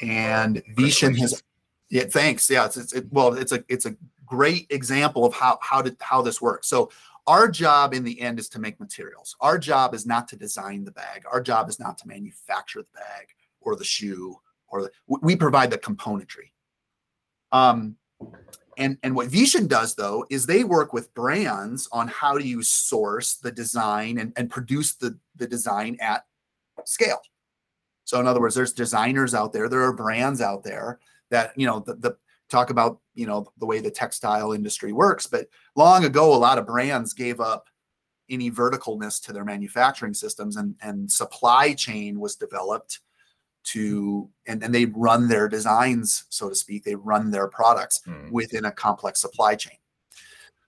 and 0.00 0.62
Vishen 0.76 1.16
has 1.18 1.42
yeah, 1.90 2.04
thanks. 2.04 2.48
Yeah, 2.48 2.64
it's, 2.64 2.78
it's 2.78 2.92
it, 2.94 3.12
well, 3.12 3.34
it's 3.34 3.52
a 3.52 3.62
it's 3.68 3.84
a 3.84 3.94
great 4.24 4.66
example 4.70 5.24
of 5.26 5.34
how 5.34 5.58
how 5.60 5.82
did 5.82 5.96
how 6.00 6.22
this 6.22 6.40
works. 6.40 6.66
So 6.66 6.90
our 7.26 7.48
job 7.48 7.94
in 7.94 8.04
the 8.04 8.20
end 8.20 8.38
is 8.38 8.48
to 8.50 8.58
make 8.58 8.80
materials. 8.80 9.36
Our 9.40 9.58
job 9.58 9.94
is 9.94 10.06
not 10.06 10.28
to 10.28 10.36
design 10.36 10.84
the 10.84 10.90
bag. 10.90 11.24
Our 11.30 11.40
job 11.40 11.68
is 11.68 11.78
not 11.78 11.98
to 11.98 12.08
manufacture 12.08 12.80
the 12.80 12.98
bag 12.98 13.28
or 13.60 13.76
the 13.76 13.84
shoe 13.84 14.36
or 14.68 14.82
the, 14.82 14.90
we- 15.06 15.36
provide 15.36 15.70
the 15.70 15.78
componentry. 15.78 16.50
Um, 17.52 17.96
and 18.78 18.96
and 19.02 19.14
what 19.14 19.28
Vision 19.28 19.66
does 19.66 19.94
though 19.94 20.24
is 20.30 20.46
they 20.46 20.64
work 20.64 20.92
with 20.94 21.12
brands 21.12 21.88
on 21.92 22.08
how 22.08 22.38
do 22.38 22.46
you 22.46 22.62
source 22.62 23.34
the 23.34 23.52
design 23.52 24.18
and, 24.18 24.32
and 24.36 24.50
produce 24.50 24.94
the 24.94 25.18
the 25.36 25.46
design 25.46 25.98
at 26.00 26.24
scale. 26.84 27.20
So 28.04 28.18
in 28.18 28.26
other 28.26 28.40
words, 28.40 28.54
there's 28.54 28.72
designers 28.72 29.34
out 29.34 29.52
there, 29.52 29.68
there 29.68 29.82
are 29.82 29.92
brands 29.92 30.40
out 30.40 30.64
there 30.64 31.00
that 31.30 31.52
you 31.56 31.66
know 31.66 31.80
the, 31.80 31.94
the 31.96 32.16
talk 32.52 32.70
about 32.70 33.00
you 33.14 33.26
know 33.26 33.46
the 33.58 33.66
way 33.66 33.80
the 33.80 33.90
textile 33.90 34.52
industry 34.52 34.92
works 34.92 35.26
but 35.26 35.48
long 35.74 36.04
ago 36.04 36.34
a 36.34 36.36
lot 36.36 36.58
of 36.58 36.66
brands 36.66 37.12
gave 37.14 37.40
up 37.40 37.68
any 38.28 38.50
verticalness 38.50 39.20
to 39.24 39.32
their 39.32 39.44
manufacturing 39.44 40.14
systems 40.14 40.56
and 40.56 40.74
and 40.82 41.10
supply 41.10 41.72
chain 41.72 42.20
was 42.20 42.36
developed 42.36 43.00
to 43.64 44.28
and, 44.46 44.62
and 44.62 44.74
they 44.74 44.84
run 44.86 45.28
their 45.28 45.48
designs 45.48 46.24
so 46.28 46.48
to 46.48 46.54
speak 46.54 46.84
they 46.84 46.94
run 46.94 47.30
their 47.30 47.48
products 47.48 48.00
Mm. 48.06 48.30
within 48.30 48.64
a 48.66 48.72
complex 48.72 49.20
supply 49.20 49.54
chain 49.54 49.78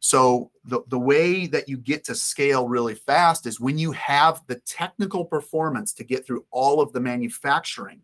so 0.01 0.51
the, 0.67 0.81
the 0.89 0.99
way 0.99 1.47
that 1.47 1.67
you 1.69 1.77
get 1.79 2.05
to 2.05 2.15
scale 2.15 2.69
really 2.69 2.95
fast 2.95 3.47
is 3.47 3.59
when 3.59 3.79
you 3.79 3.91
have 3.93 4.43
the 4.47 4.57
technical 4.67 5.25
performance 5.25 5.93
to 5.95 6.05
get 6.05 6.27
through 6.27 6.45
all 6.51 6.81
of 6.81 6.93
the 6.93 7.01
manufacturing 7.01 8.01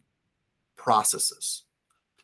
processes 0.76 1.64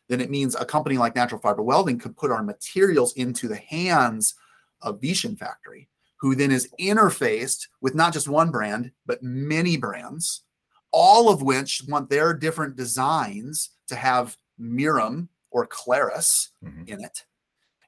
then 0.07 0.21
it 0.21 0.29
means 0.29 0.55
a 0.55 0.65
company 0.65 0.97
like 0.97 1.15
Natural 1.15 1.41
Fiber 1.41 1.61
Welding 1.61 1.99
could 1.99 2.15
put 2.17 2.31
our 2.31 2.43
materials 2.43 3.13
into 3.13 3.47
the 3.47 3.57
hands 3.57 4.35
of 4.81 5.01
Vishen 5.01 5.37
Factory, 5.37 5.89
who 6.17 6.35
then 6.35 6.51
is 6.51 6.69
interfaced 6.79 7.67
with 7.81 7.95
not 7.95 8.13
just 8.13 8.27
one 8.27 8.51
brand, 8.51 8.91
but 9.05 9.21
many 9.21 9.77
brands, 9.77 10.43
all 10.91 11.29
of 11.29 11.41
which 11.41 11.83
want 11.87 12.09
their 12.09 12.33
different 12.33 12.75
designs 12.75 13.71
to 13.87 13.95
have 13.95 14.37
Mirum 14.59 15.27
or 15.51 15.67
Clarus 15.67 16.49
Mhm. 16.63 16.87
in 16.87 17.03
it. 17.03 17.25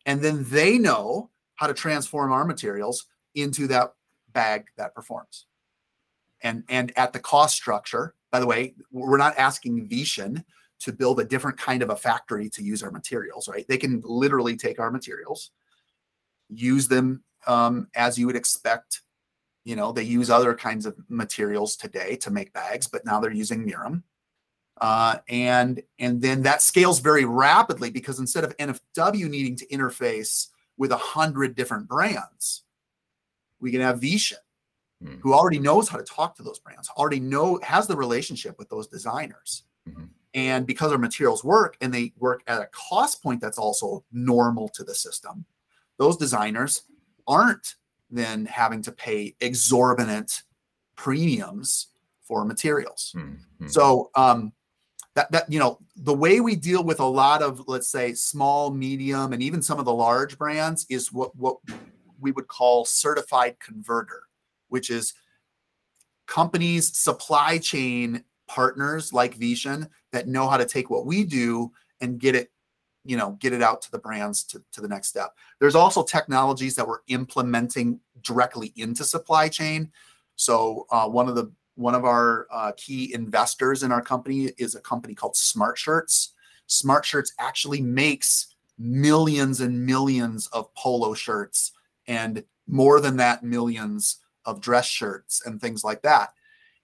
And 0.05 0.21
then 0.21 0.45
they 0.49 0.77
know 0.77 1.29
how 1.55 1.67
to 1.67 1.73
transform 1.73 2.31
our 2.31 2.45
materials 2.45 3.05
into 3.35 3.67
that 3.67 3.93
bag 4.29 4.67
that 4.77 4.95
performs. 4.95 5.45
And, 6.41 6.63
and 6.69 6.91
at 6.97 7.13
the 7.13 7.19
cost 7.19 7.55
structure, 7.55 8.15
by 8.31 8.39
the 8.39 8.47
way, 8.47 8.75
we're 8.91 9.17
not 9.17 9.37
asking 9.37 9.89
Vishen 9.89 10.45
to 10.79 10.93
build 10.93 11.19
a 11.19 11.25
different 11.25 11.57
kind 11.57 11.81
of 11.81 11.89
a 11.89 11.95
factory 11.95 12.49
to 12.49 12.63
use 12.63 12.81
our 12.83 12.91
materials, 12.91 13.47
right? 13.47 13.67
They 13.67 13.77
can 13.77 14.01
literally 14.05 14.55
take 14.55 14.79
our 14.79 14.91
materials, 14.91 15.51
use 16.49 16.87
them 16.87 17.23
um, 17.47 17.87
as 17.95 18.17
you 18.17 18.25
would 18.27 18.35
expect. 18.35 19.01
You 19.65 19.75
know, 19.75 19.91
they 19.91 20.03
use 20.03 20.29
other 20.29 20.53
kinds 20.55 20.85
of 20.85 20.95
materials 21.09 21.75
today 21.75 22.15
to 22.17 22.31
make 22.31 22.53
bags, 22.53 22.87
but 22.87 23.05
now 23.05 23.19
they're 23.19 23.31
using 23.31 23.65
Mirum. 23.65 24.03
Uh, 24.79 25.17
and 25.27 25.83
and 25.99 26.21
then 26.21 26.41
that 26.43 26.61
scales 26.61 26.99
very 26.99 27.25
rapidly 27.25 27.89
because 27.89 28.19
instead 28.19 28.45
of 28.45 28.55
NFW 28.57 29.29
needing 29.29 29.57
to 29.57 29.67
interface 29.67 30.47
with 30.77 30.93
a 30.93 30.97
hundred 30.97 31.55
different 31.55 31.89
brands, 31.89 32.63
we 33.59 33.71
can 33.71 33.81
have 33.81 33.99
Vishen, 33.99 34.35
Mm. 35.01 35.19
who 35.21 35.33
already 35.33 35.59
knows 35.59 35.87
how 35.87 35.97
to 35.97 36.03
talk 36.03 36.35
to 36.35 36.43
those 36.43 36.59
brands, 36.59 36.89
already 36.89 37.21
know 37.21 37.57
has 37.63 37.87
the 37.87 37.95
relationship 37.95 38.57
with 38.59 38.67
those 38.67 38.85
designers. 38.87 39.63
Mhm. 39.87 40.09
And 40.33 40.67
because 40.67 40.91
our 40.91 40.97
materials 40.97 41.43
work 41.43 41.75
and 41.81 41.93
they 41.93 42.13
work 42.17 42.43
at 42.47 42.61
a 42.61 42.67
cost 42.67 43.23
point 43.23 43.41
that's 43.41 43.57
also 43.57 44.03
normal 44.11 44.69
to 44.69 44.83
the 44.83 44.93
system, 44.93 45.45
those 45.97 46.17
designers 46.17 46.83
aren't 47.27 47.75
then 48.11 48.45
having 48.45 48.81
to 48.83 48.91
pay 48.91 49.35
exorbitant 49.41 50.43
premiums 50.95 51.87
for 52.23 52.45
materials. 52.45 53.13
Mm. 53.15 53.39
Mm. 53.61 53.71
So 53.71 54.11
um, 54.15 54.53
that 55.15 55.31
that 55.31 55.51
you 55.51 55.59
know 55.59 55.79
the 55.95 56.13
way 56.13 56.39
we 56.39 56.55
deal 56.55 56.83
with 56.83 56.99
a 56.99 57.05
lot 57.05 57.41
of 57.41 57.67
let's 57.67 57.89
say 57.91 58.13
small, 58.13 58.71
medium, 58.71 59.33
and 59.33 59.41
even 59.41 59.61
some 59.61 59.79
of 59.79 59.85
the 59.85 59.93
large 59.93 60.37
brands 60.37 60.85
is 60.89 61.11
what 61.11 61.35
what 61.35 61.57
we 62.19 62.31
would 62.31 62.47
call 62.47 62.85
certified 62.85 63.57
converter, 63.59 64.23
which 64.67 64.89
is 64.89 65.13
companies 66.27 66.95
supply 66.97 67.57
chain 67.57 68.23
partners 68.47 69.13
like 69.13 69.37
Vishen 69.37 69.89
that 70.11 70.27
know 70.27 70.47
how 70.47 70.57
to 70.57 70.65
take 70.65 70.89
what 70.89 71.05
we 71.05 71.23
do 71.23 71.71
and 72.01 72.19
get 72.19 72.35
it 72.35 72.51
you 73.05 73.17
know 73.17 73.37
get 73.39 73.53
it 73.53 73.61
out 73.61 73.81
to 73.81 73.91
the 73.91 73.97
brands 73.97 74.43
to, 74.43 74.61
to 74.71 74.81
the 74.81 74.87
next 74.87 75.07
step. 75.07 75.35
There's 75.59 75.75
also 75.75 76.03
technologies 76.03 76.75
that 76.75 76.87
we're 76.87 76.99
implementing 77.07 77.99
directly 78.21 78.73
into 78.75 79.03
supply 79.03 79.49
chain. 79.49 79.91
So 80.35 80.85
uh, 80.91 81.07
one 81.07 81.27
of 81.27 81.35
the 81.35 81.51
one 81.75 81.95
of 81.95 82.03
our 82.03 82.47
uh, 82.51 82.73
key 82.75 83.13
investors 83.13 83.83
in 83.83 83.91
our 83.91 84.01
company 84.01 84.51
is 84.57 84.75
a 84.75 84.81
company 84.81 85.15
called 85.15 85.35
smart 85.35 85.77
shirts. 85.77 86.33
Smart 86.67 87.05
shirts 87.05 87.33
actually 87.39 87.81
makes 87.81 88.53
millions 88.77 89.61
and 89.61 89.85
millions 89.85 90.47
of 90.47 90.73
polo 90.75 91.13
shirts 91.13 91.71
and 92.07 92.43
more 92.67 92.99
than 92.99 93.17
that 93.17 93.43
millions 93.43 94.17
of 94.45 94.61
dress 94.61 94.85
shirts 94.85 95.45
and 95.45 95.59
things 95.59 95.83
like 95.83 96.01
that. 96.01 96.33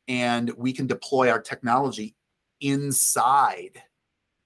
And 0.07 0.51
we 0.57 0.71
can 0.71 0.87
deploy 0.87 1.29
our 1.29 1.41
technology 1.41 2.15
inside 2.61 3.81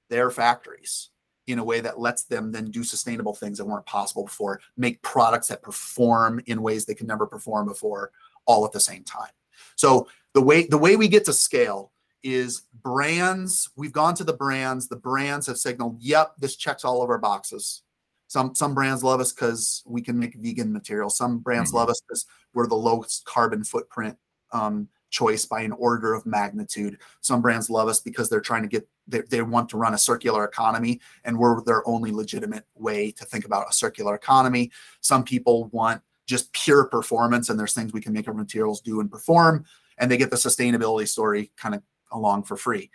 their 0.09 0.29
factories 0.31 1.09
in 1.47 1.59
a 1.59 1.63
way 1.63 1.79
that 1.81 1.99
lets 1.99 2.23
them 2.23 2.51
then 2.51 2.65
do 2.65 2.83
sustainable 2.83 3.33
things 3.33 3.57
that 3.57 3.65
weren't 3.65 3.85
possible 3.85 4.25
before, 4.25 4.61
make 4.77 5.01
products 5.01 5.47
that 5.47 5.63
perform 5.63 6.39
in 6.45 6.61
ways 6.61 6.85
they 6.85 6.93
could 6.93 7.07
never 7.07 7.25
perform 7.25 7.67
before, 7.67 8.11
all 8.45 8.65
at 8.65 8.71
the 8.71 8.79
same 8.79 9.03
time. 9.03 9.31
So 9.75 10.07
the 10.33 10.41
way 10.41 10.67
the 10.67 10.77
way 10.77 10.95
we 10.95 11.07
get 11.07 11.25
to 11.25 11.33
scale 11.33 11.91
is 12.21 12.63
brands. 12.83 13.69
We've 13.75 13.91
gone 13.93 14.13
to 14.15 14.23
the 14.23 14.33
brands. 14.33 14.87
The 14.87 14.95
brands 14.97 15.47
have 15.47 15.57
signaled, 15.57 16.01
"Yep, 16.01 16.35
this 16.37 16.55
checks 16.55 16.83
all 16.85 17.01
of 17.01 17.09
our 17.09 17.17
boxes." 17.17 17.81
Some 18.27 18.53
some 18.53 18.75
brands 18.75 19.03
love 19.03 19.19
us 19.19 19.31
because 19.31 19.81
we 19.85 20.01
can 20.01 20.19
make 20.19 20.35
vegan 20.35 20.71
material. 20.71 21.09
Some 21.09 21.39
brands 21.39 21.71
Mhm. 21.71 21.75
love 21.75 21.89
us 21.89 22.01
because 22.01 22.25
we're 22.53 22.67
the 22.67 22.75
lowest 22.75 23.25
carbon 23.25 23.63
footprint 23.63 24.17
um, 24.51 24.89
choice 25.09 25.45
by 25.45 25.61
an 25.61 25.71
order 25.73 26.13
of 26.13 26.25
magnitude. 26.25 26.97
Some 27.21 27.41
brands 27.41 27.69
love 27.69 27.87
us 27.87 27.99
because 27.99 28.29
they're 28.29 28.41
trying 28.41 28.63
to 28.63 28.67
get 28.67 28.87
they, 29.07 29.21
they 29.21 29.41
want 29.41 29.69
to 29.69 29.77
run 29.77 29.93
a 29.93 29.97
circular 29.97 30.43
economy, 30.45 30.99
and 31.25 31.37
we're 31.37 31.63
their 31.63 31.87
only 31.87 32.11
legitimate 32.11 32.65
way 32.75 33.11
to 33.11 33.25
think 33.25 33.45
about 33.45 33.69
a 33.69 33.73
circular 33.73 34.15
economy. 34.15 34.71
Some 35.01 35.23
people 35.23 35.65
want 35.65 36.01
just 36.27 36.51
pure 36.53 36.85
performance, 36.85 37.49
and 37.49 37.59
there's 37.59 37.73
things 37.73 37.91
we 37.91 38.01
can 38.01 38.13
make 38.13 38.27
our 38.27 38.33
materials 38.33 38.81
do 38.81 38.99
and 38.99 39.09
perform, 39.09 39.65
and 39.97 40.09
they 40.09 40.17
get 40.17 40.29
the 40.29 40.35
sustainability 40.35 41.07
story 41.07 41.51
kind 41.57 41.73
of 41.73 41.81
along 42.11 42.43
for 42.43 42.55
free. 42.55 42.91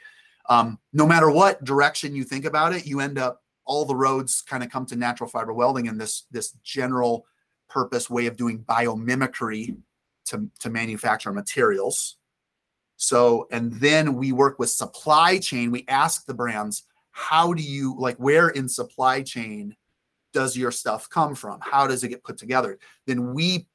Um, 0.49 0.79
no 0.93 1.07
matter 1.07 1.31
what 1.31 1.65
direction 1.65 2.15
you 2.15 2.23
think 2.23 2.45
about 2.45 2.73
it, 2.73 2.87
you 2.87 3.01
end 3.01 3.19
up 3.19 3.43
all 3.65 3.85
the 3.85 3.97
roads 3.97 4.43
kind 4.43 4.63
of 4.63 4.71
come 4.71 4.87
to 4.87 4.97
natural 4.97 5.29
fiber 5.29 5.53
welding 5.53 5.89
and 5.89 6.01
this 6.01 6.25
this 6.31 6.53
general 6.63 7.27
purpose 7.69 8.11
way 8.11 8.27
of 8.27 8.37
doing 8.37 8.63
biomimicry 8.65 9.75
to, 10.27 10.49
to 10.61 10.71
manufacture 10.71 11.33
materials. 11.33 12.17
So, 12.97 13.49
and 13.51 13.73
then 13.73 14.15
we 14.15 14.33
work 14.33 14.59
with 14.59 14.71
supply 14.71 15.39
chain. 15.39 15.71
We 15.71 15.85
ask 15.89 16.27
the 16.27 16.35
brands, 16.35 16.85
how 17.11 17.53
do 17.53 17.63
you 17.63 17.95
like 17.99 18.17
where 18.17 18.49
in 18.49 18.69
supply 18.69 19.23
chain 19.23 19.77
does 20.33 20.57
your 20.57 20.71
stuff 20.71 21.09
come 21.09 21.35
from? 21.35 21.61
How 21.61 21.87
does 21.87 22.03
it 22.03 22.09
get 22.09 22.25
put 22.25 22.37
together? 22.37 22.79
Then 23.07 23.35
we 23.35 23.69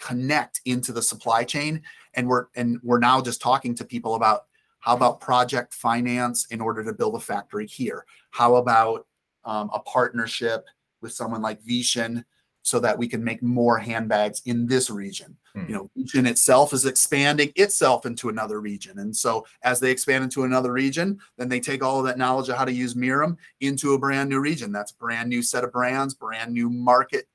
connect 0.00 0.60
into 0.64 0.92
the 0.92 1.02
supply 1.02 1.44
chain 1.44 1.80
and 2.14 2.26
we're 2.26 2.46
and 2.56 2.80
we're 2.82 2.98
now 2.98 3.20
just 3.20 3.40
talking 3.40 3.74
to 3.76 3.84
people 3.84 4.16
about 4.16 4.46
how 4.80 4.96
about 4.96 5.20
project 5.20 5.74
finance 5.74 6.46
in 6.46 6.60
order 6.60 6.82
to 6.82 6.92
build 6.92 7.14
a 7.14 7.20
factory 7.20 7.68
here? 7.68 8.04
How 8.32 8.56
about 8.56 9.06
um, 9.44 9.70
a 9.72 9.78
partnership 9.78 10.64
with 11.00 11.12
someone 11.12 11.40
like 11.40 11.62
Vishen 11.62 12.24
so 12.62 12.78
that 12.78 12.96
we 12.96 13.08
can 13.08 13.22
make 13.22 13.42
more 13.42 13.76
handbags 13.76 14.40
in 14.46 14.66
this 14.66 14.88
region. 14.88 15.36
Hmm. 15.54 15.64
You 15.68 15.74
know, 15.74 15.90
Vishen 15.98 16.28
itself 16.28 16.72
is 16.72 16.86
expanding 16.86 17.52
itself 17.56 18.06
into 18.06 18.28
another 18.28 18.60
region. 18.60 19.00
And 19.00 19.14
so 19.14 19.44
as 19.62 19.80
they 19.80 19.90
expand 19.90 20.24
into 20.24 20.44
another 20.44 20.72
region, 20.72 21.18
then 21.36 21.48
they 21.48 21.60
take 21.60 21.82
all 21.82 21.98
of 21.98 22.06
that 22.06 22.18
knowledge 22.18 22.48
of 22.48 22.56
how 22.56 22.64
to 22.64 22.72
use 22.72 22.94
Mirum 22.94 23.36
into 23.60 23.94
a 23.94 23.98
brand 23.98 24.30
new 24.30 24.40
region. 24.40 24.72
That's 24.72 24.92
a 24.92 24.96
brand 24.96 25.28
new 25.28 25.42
set 25.42 25.64
of 25.64 25.72
brands, 25.72 26.14
brand 26.14 26.52
new 26.52 26.70
market 26.70 27.26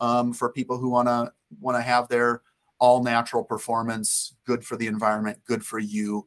um, 0.00 0.32
for 0.32 0.50
people 0.52 0.78
who 0.78 0.88
want 0.88 1.08
to 1.08 1.32
want 1.60 1.76
to 1.76 1.82
have 1.82 2.08
their 2.08 2.42
all 2.78 3.02
natural 3.02 3.42
performance, 3.42 4.34
good 4.46 4.64
for 4.64 4.76
the 4.76 4.86
environment, 4.86 5.38
good 5.46 5.64
for 5.64 5.78
you, 5.78 6.26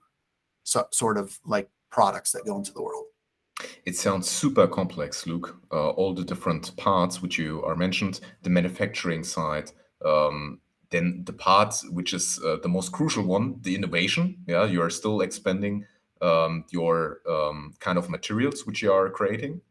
so, 0.64 0.88
sort 0.92 1.18
of 1.18 1.38
like 1.46 1.70
products 1.92 2.32
that 2.32 2.46
go 2.46 2.58
into 2.58 2.74
the 2.74 2.82
world. 2.82 3.06
It 3.86 3.96
sounds 3.96 4.30
super 4.30 4.68
complex, 4.68 5.28
Luke. 5.28 5.60
Uh, 5.72 5.90
all 5.90 6.14
the 6.14 6.24
different 6.24 6.76
parts 6.78 7.22
which 7.22 7.38
you 7.38 7.64
are 7.64 7.76
mentioned, 7.76 8.22
the 8.44 8.50
manufacturing 8.50 9.24
side, 9.24 9.72
um, 10.06 10.60
then 10.92 11.24
the 11.26 11.34
part 11.34 11.76
which 11.92 12.14
is 12.14 12.40
uh, 12.46 12.58
the 12.62 12.70
most 12.70 12.92
crucial 12.92 13.24
one, 13.24 13.60
the 13.62 13.76
innovation. 13.76 14.38
Yeah, 14.48 14.66
you 14.66 14.82
are 14.82 14.90
still 14.90 15.22
expanding 15.22 15.86
um, 16.22 16.66
your 16.72 17.20
um, 17.30 17.74
kind 17.80 17.98
of 17.98 18.10
materials 18.10 18.66
which 18.66 18.82
you 18.82 18.92
are 18.92 19.10
creating 19.10 19.62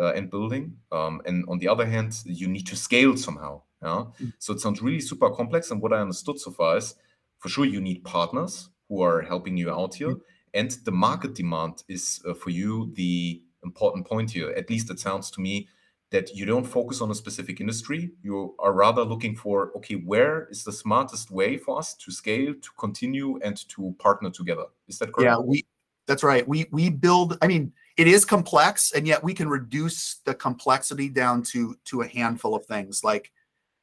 uh, 0.00 0.12
and 0.12 0.30
building. 0.30 0.76
Um, 0.92 1.22
and 1.26 1.44
on 1.48 1.58
the 1.58 1.68
other 1.68 1.86
hand, 1.86 2.18
you 2.24 2.48
need 2.48 2.66
to 2.66 2.76
scale 2.76 3.16
somehow. 3.16 3.62
Yeah, 3.82 4.04
so 4.38 4.54
it 4.54 4.60
sounds 4.60 4.80
really 4.82 5.00
super 5.00 5.30
complex. 5.30 5.70
And 5.70 5.82
what 5.82 5.92
I 5.92 6.00
understood 6.00 6.40
so 6.40 6.50
far 6.50 6.78
is, 6.78 6.94
for 7.38 7.48
sure, 7.48 7.66
you 7.66 7.80
need 7.80 8.04
partners 8.04 8.70
who 8.88 9.02
are 9.02 9.20
helping 9.22 9.56
you 9.56 9.70
out 9.70 9.94
here 9.94 10.16
and 10.56 10.70
the 10.84 10.90
market 10.90 11.34
demand 11.34 11.84
is 11.88 12.20
uh, 12.26 12.34
for 12.34 12.50
you 12.50 12.90
the 12.94 13.42
important 13.62 14.06
point 14.06 14.30
here. 14.30 14.50
At 14.52 14.70
least 14.70 14.90
it 14.90 14.98
sounds 14.98 15.30
to 15.32 15.40
me 15.40 15.68
that 16.10 16.34
you 16.34 16.46
don't 16.46 16.64
focus 16.64 17.00
on 17.00 17.10
a 17.10 17.14
specific 17.14 17.60
industry. 17.60 18.10
You 18.22 18.54
are 18.58 18.72
rather 18.72 19.04
looking 19.04 19.36
for 19.36 19.72
okay 19.76 19.96
where 19.96 20.48
is 20.50 20.64
the 20.64 20.72
smartest 20.72 21.30
way 21.30 21.58
for 21.58 21.78
us 21.78 21.94
to 21.94 22.10
scale 22.10 22.54
to 22.54 22.70
continue 22.78 23.38
and 23.44 23.56
to 23.68 23.94
partner 23.98 24.30
together. 24.30 24.64
Is 24.88 24.98
that 24.98 25.12
correct? 25.12 25.30
Yeah, 25.30 25.38
we 25.38 25.66
that's 26.06 26.22
right. 26.22 26.46
We 26.48 26.66
we 26.70 26.88
build, 26.88 27.36
I 27.42 27.48
mean, 27.48 27.72
it 27.96 28.06
is 28.06 28.24
complex, 28.24 28.92
and 28.92 29.06
yet 29.06 29.22
we 29.22 29.34
can 29.34 29.48
reduce 29.48 30.20
the 30.24 30.34
complexity 30.34 31.08
down 31.10 31.42
to 31.50 31.76
to 31.86 32.02
a 32.02 32.08
handful 32.08 32.54
of 32.54 32.64
things. 32.64 33.04
Like 33.04 33.30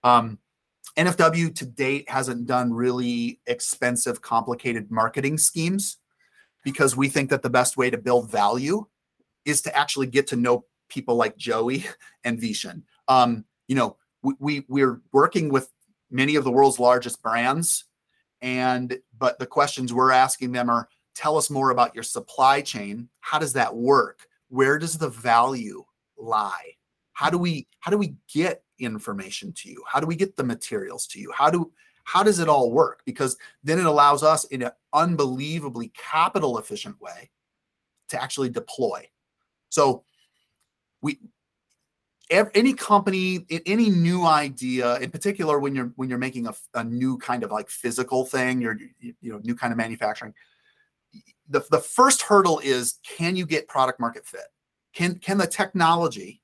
um 0.03 0.39
NFW 0.97 1.53
to 1.55 1.65
date 1.65 2.09
hasn't 2.09 2.45
done 2.45 2.73
really 2.73 3.39
expensive, 3.45 4.21
complicated 4.21 4.91
marketing 4.91 5.37
schemes 5.37 5.97
because 6.63 6.95
we 6.95 7.09
think 7.09 7.29
that 7.29 7.41
the 7.41 7.49
best 7.49 7.77
way 7.77 7.89
to 7.89 7.97
build 7.97 8.31
value 8.31 8.85
is 9.45 9.61
to 9.61 9.77
actually 9.77 10.07
get 10.07 10.27
to 10.27 10.35
know 10.35 10.65
people 10.89 11.15
like 11.15 11.37
Joey 11.37 11.85
and 12.23 12.39
Vishen. 12.39 12.83
Um, 13.07 13.45
you 13.67 13.75
know, 13.75 13.97
we, 14.21 14.33
we 14.39 14.65
we're 14.67 15.01
working 15.11 15.49
with 15.49 15.69
many 16.09 16.35
of 16.35 16.43
the 16.43 16.51
world's 16.51 16.79
largest 16.79 17.21
brands, 17.21 17.85
and 18.41 18.97
but 19.17 19.39
the 19.39 19.45
questions 19.45 19.93
we're 19.93 20.11
asking 20.11 20.53
them 20.53 20.69
are 20.69 20.87
tell 21.15 21.37
us 21.37 21.49
more 21.49 21.71
about 21.71 21.93
your 21.93 22.03
supply 22.03 22.61
chain. 22.61 23.09
How 23.19 23.39
does 23.39 23.53
that 23.53 23.75
work? 23.75 24.25
Where 24.49 24.77
does 24.77 24.97
the 24.97 25.09
value 25.09 25.83
lie? 26.17 26.75
How 27.13 27.29
do 27.29 27.37
we 27.37 27.67
how 27.79 27.91
do 27.91 27.97
we 27.97 28.15
get 28.33 28.63
information 28.79 29.53
to 29.57 29.69
you? 29.69 29.83
How 29.87 29.99
do 29.99 30.07
we 30.07 30.15
get 30.15 30.35
the 30.35 30.43
materials 30.43 31.07
to 31.07 31.19
you? 31.19 31.31
How 31.31 31.49
do 31.49 31.71
how 32.03 32.23
does 32.23 32.39
it 32.39 32.49
all 32.49 32.71
work? 32.71 33.01
Because 33.05 33.37
then 33.63 33.79
it 33.79 33.85
allows 33.85 34.23
us 34.23 34.45
in 34.45 34.61
an 34.61 34.71
unbelievably 34.93 35.91
capital 35.95 36.57
efficient 36.57 36.99
way 37.01 37.29
to 38.09 38.21
actually 38.21 38.49
deploy. 38.49 39.07
So 39.69 40.03
we 41.01 41.19
any 42.29 42.73
company 42.73 43.45
any 43.65 43.89
new 43.89 44.25
idea 44.25 44.97
in 44.99 45.11
particular 45.11 45.59
when 45.59 45.75
you're 45.75 45.91
when 45.97 46.09
you're 46.09 46.17
making 46.17 46.47
a, 46.47 46.53
a 46.73 46.83
new 46.83 47.17
kind 47.17 47.43
of 47.43 47.51
like 47.51 47.69
physical 47.69 48.25
thing 48.25 48.61
you're 48.61 48.77
you 48.99 49.13
know 49.21 49.39
new 49.43 49.55
kind 49.55 49.71
of 49.71 49.77
manufacturing 49.77 50.33
the, 51.49 51.63
the 51.69 51.79
first 51.79 52.21
hurdle 52.21 52.59
is 52.63 52.99
can 53.03 53.35
you 53.35 53.45
get 53.45 53.67
product 53.67 53.99
market 53.99 54.25
fit 54.25 54.47
can 54.93 55.15
can 55.19 55.37
the 55.37 55.45
technology 55.45 56.41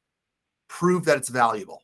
prove 0.67 1.05
that 1.05 1.17
it's 1.17 1.29
valuable 1.29 1.81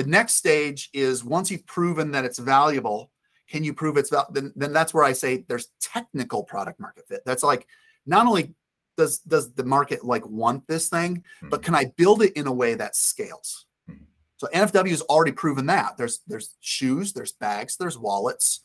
the 0.00 0.08
next 0.08 0.34
stage 0.34 0.88
is 0.94 1.22
once 1.24 1.50
you've 1.50 1.66
proven 1.66 2.10
that 2.12 2.24
it's 2.24 2.38
valuable 2.38 3.10
can 3.48 3.62
you 3.64 3.74
prove 3.74 3.96
it's 3.96 4.10
val- 4.10 4.30
then, 4.32 4.52
then 4.56 4.72
that's 4.72 4.94
where 4.94 5.04
i 5.04 5.12
say 5.12 5.44
there's 5.48 5.68
technical 5.80 6.42
product 6.44 6.78
market 6.80 7.04
fit. 7.08 7.20
That's 7.26 7.42
like 7.42 7.66
not 8.06 8.26
only 8.26 8.54
does 8.96 9.18
does 9.20 9.52
the 9.52 9.64
market 9.64 10.04
like 10.04 10.24
want 10.26 10.66
this 10.68 10.88
thing 10.88 11.22
but 11.50 11.62
can 11.62 11.74
i 11.74 11.84
build 11.96 12.22
it 12.22 12.32
in 12.34 12.46
a 12.46 12.52
way 12.52 12.74
that 12.74 12.96
scales? 12.96 13.66
Mhm. 13.90 13.98
so 14.38 14.46
nfw 14.54 14.88
has 14.88 15.02
already 15.02 15.32
proven 15.32 15.66
that. 15.66 15.96
There's 15.98 16.20
there's 16.26 16.56
shoes 16.60 17.12
there's 17.12 17.32
bags 17.32 17.76
there's 17.76 17.98
wallets. 17.98 18.60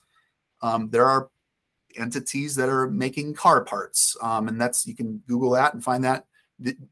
Um, 0.61 0.89
there 0.89 1.05
are 1.05 1.29
entities 1.97 2.55
that 2.55 2.69
are 2.69 2.87
making 2.89 3.33
car 3.33 3.63
parts. 3.63 4.15
Um, 4.21 4.47
and 4.49 4.59
that's 4.61 4.85
you 4.87 4.95
can 4.95 5.21
google 5.27 5.51
that 5.51 5.73
and 5.73 5.83
find 5.83 6.03
that. 6.03 6.25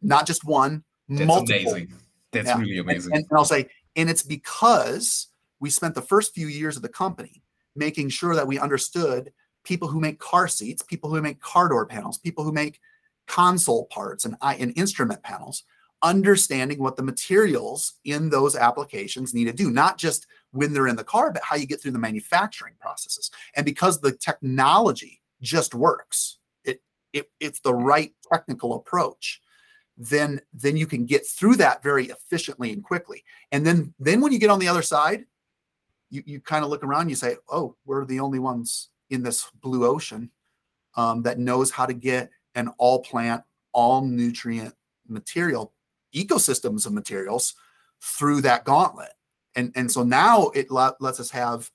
Not 0.01 0.25
just 0.27 0.43
one 0.43 0.83
that's 1.09 1.25
multiple. 1.27 1.73
amazing. 1.73 1.93
That's 2.31 2.47
Yeah. 2.47 2.59
really 2.59 2.77
amazing. 2.79 3.13
and, 3.15 3.25
and 3.29 3.37
I'll 3.37 3.45
say, 3.45 3.69
and 3.95 4.09
it's 4.09 4.23
because 4.23 5.27
we 5.59 5.69
spent 5.69 5.95
the 5.95 6.01
first 6.01 6.33
few 6.33 6.47
years 6.47 6.75
of 6.75 6.81
the 6.81 6.89
company 6.89 7.43
making 7.75 8.09
sure 8.09 8.35
that 8.35 8.47
we 8.47 8.59
understood 8.59 9.31
people 9.63 9.87
who 9.87 9.99
make 9.99 10.19
car 10.19 10.47
seats, 10.47 10.81
people 10.83 11.09
who 11.09 11.21
make 11.21 11.39
car 11.39 11.69
door 11.69 11.85
panels, 11.85 12.17
people 12.17 12.43
who 12.43 12.51
make 12.51 12.79
console 13.27 13.85
parts 13.85 14.25
and, 14.25 14.35
and 14.41 14.73
instrument 14.75 15.23
panels, 15.23 15.63
understanding 16.01 16.79
what 16.79 16.97
the 16.97 17.03
materials 17.03 17.93
in 18.03 18.29
those 18.29 18.55
applications 18.55 19.33
need 19.33 19.45
to 19.45 19.53
do, 19.53 19.71
not 19.71 19.97
just 19.97 20.27
when 20.51 20.73
they're 20.73 20.87
in 20.87 20.97
the 20.97 21.03
car, 21.03 21.31
but 21.31 21.43
how 21.43 21.55
you 21.55 21.65
get 21.65 21.81
through 21.81 21.91
the 21.91 21.99
manufacturing 21.99 22.73
processes. 22.79 23.31
And 23.55 23.65
because 23.65 24.01
the 24.01 24.11
technology 24.11 25.21
just 25.41 25.73
works, 25.73 26.39
it, 26.65 26.81
it 27.13 27.31
it's 27.39 27.61
the 27.61 27.73
right 27.73 28.13
technical 28.29 28.75
approach 28.75 29.41
then 29.97 30.41
then 30.53 30.75
you 30.75 30.87
can 30.87 31.05
get 31.05 31.25
through 31.25 31.55
that 31.57 31.83
very 31.83 32.05
efficiently 32.05 32.71
and 32.71 32.83
quickly. 32.83 33.23
And 33.51 33.65
then 33.65 33.93
then 33.99 34.21
when 34.21 34.31
you 34.31 34.39
get 34.39 34.49
on 34.49 34.59
the 34.59 34.67
other 34.67 34.81
side, 34.81 35.25
you 36.09 36.23
you 36.25 36.39
kind 36.39 36.63
of 36.63 36.71
look 36.71 36.83
around, 36.83 37.09
you 37.09 37.15
say, 37.15 37.37
"Oh, 37.49 37.75
we're 37.85 38.05
the 38.05 38.19
only 38.19 38.39
ones 38.39 38.89
in 39.09 39.23
this 39.23 39.49
blue 39.61 39.85
ocean 39.85 40.31
um, 40.95 41.21
that 41.23 41.39
knows 41.39 41.71
how 41.71 41.85
to 41.85 41.93
get 41.93 42.29
an 42.55 42.69
all 42.77 43.01
plant, 43.01 43.43
all 43.71 44.01
nutrient 44.01 44.73
material 45.07 45.73
ecosystems 46.15 46.85
of 46.85 46.93
materials 46.93 47.55
through 48.01 48.41
that 48.41 48.65
gauntlet." 48.65 49.13
And 49.55 49.71
and 49.75 49.91
so 49.91 50.03
now 50.03 50.49
it 50.49 50.71
lets 50.71 51.19
us 51.19 51.29
have 51.29 51.69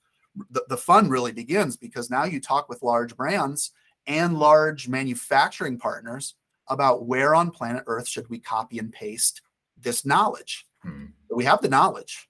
the, 0.49 0.63
the 0.69 0.77
fun 0.77 1.09
really 1.09 1.31
begins 1.31 1.77
because 1.77 2.09
now 2.09 2.25
you 2.25 2.39
talk 2.41 2.69
with 2.69 2.83
large 2.83 3.15
brands 3.15 3.71
and 4.07 4.37
large 4.37 4.87
manufacturing 4.87 5.77
partners 5.77 6.35
about 6.69 7.05
where 7.05 7.35
on 7.35 7.51
planet 7.51 7.83
Earth 7.87 8.07
should 8.07 8.29
we 8.29 8.39
copy 8.39 8.79
and 8.79 8.91
paste 8.91 9.41
this 9.77 10.05
knowledge. 10.05 10.65
Hmm. 10.83 11.07
We 11.33 11.45
have 11.45 11.61
the 11.61 11.69
knowledge. 11.69 12.29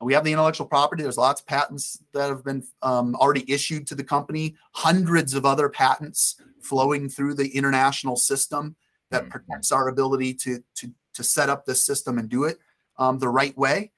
We 0.00 0.14
have 0.14 0.24
the 0.24 0.32
intellectual 0.32 0.66
property. 0.66 1.02
There's 1.02 1.18
lots 1.18 1.42
of 1.42 1.46
patents 1.46 2.02
that 2.14 2.28
have 2.30 2.42
been 2.42 2.64
um, 2.82 3.14
already 3.16 3.50
issued 3.52 3.86
to 3.88 3.94
the 3.94 4.04
company, 4.04 4.56
hundreds 4.72 5.34
of 5.34 5.44
other 5.44 5.68
patents 5.68 6.40
flowing 6.62 7.08
through 7.08 7.34
the 7.34 7.48
international 7.54 8.16
system 8.16 8.76
that 9.10 9.24
Mhm. 9.24 9.30
protects 9.30 9.72
our 9.72 9.88
ability 9.88 10.34
to 10.34 10.62
to 10.76 10.92
to 11.14 11.24
set 11.24 11.48
up 11.50 11.64
this 11.66 11.82
system 11.82 12.18
and 12.18 12.28
do 12.28 12.44
it 12.44 12.58
um, 12.96 13.18
the 13.18 13.28
right 13.28 13.56
way 13.58 13.90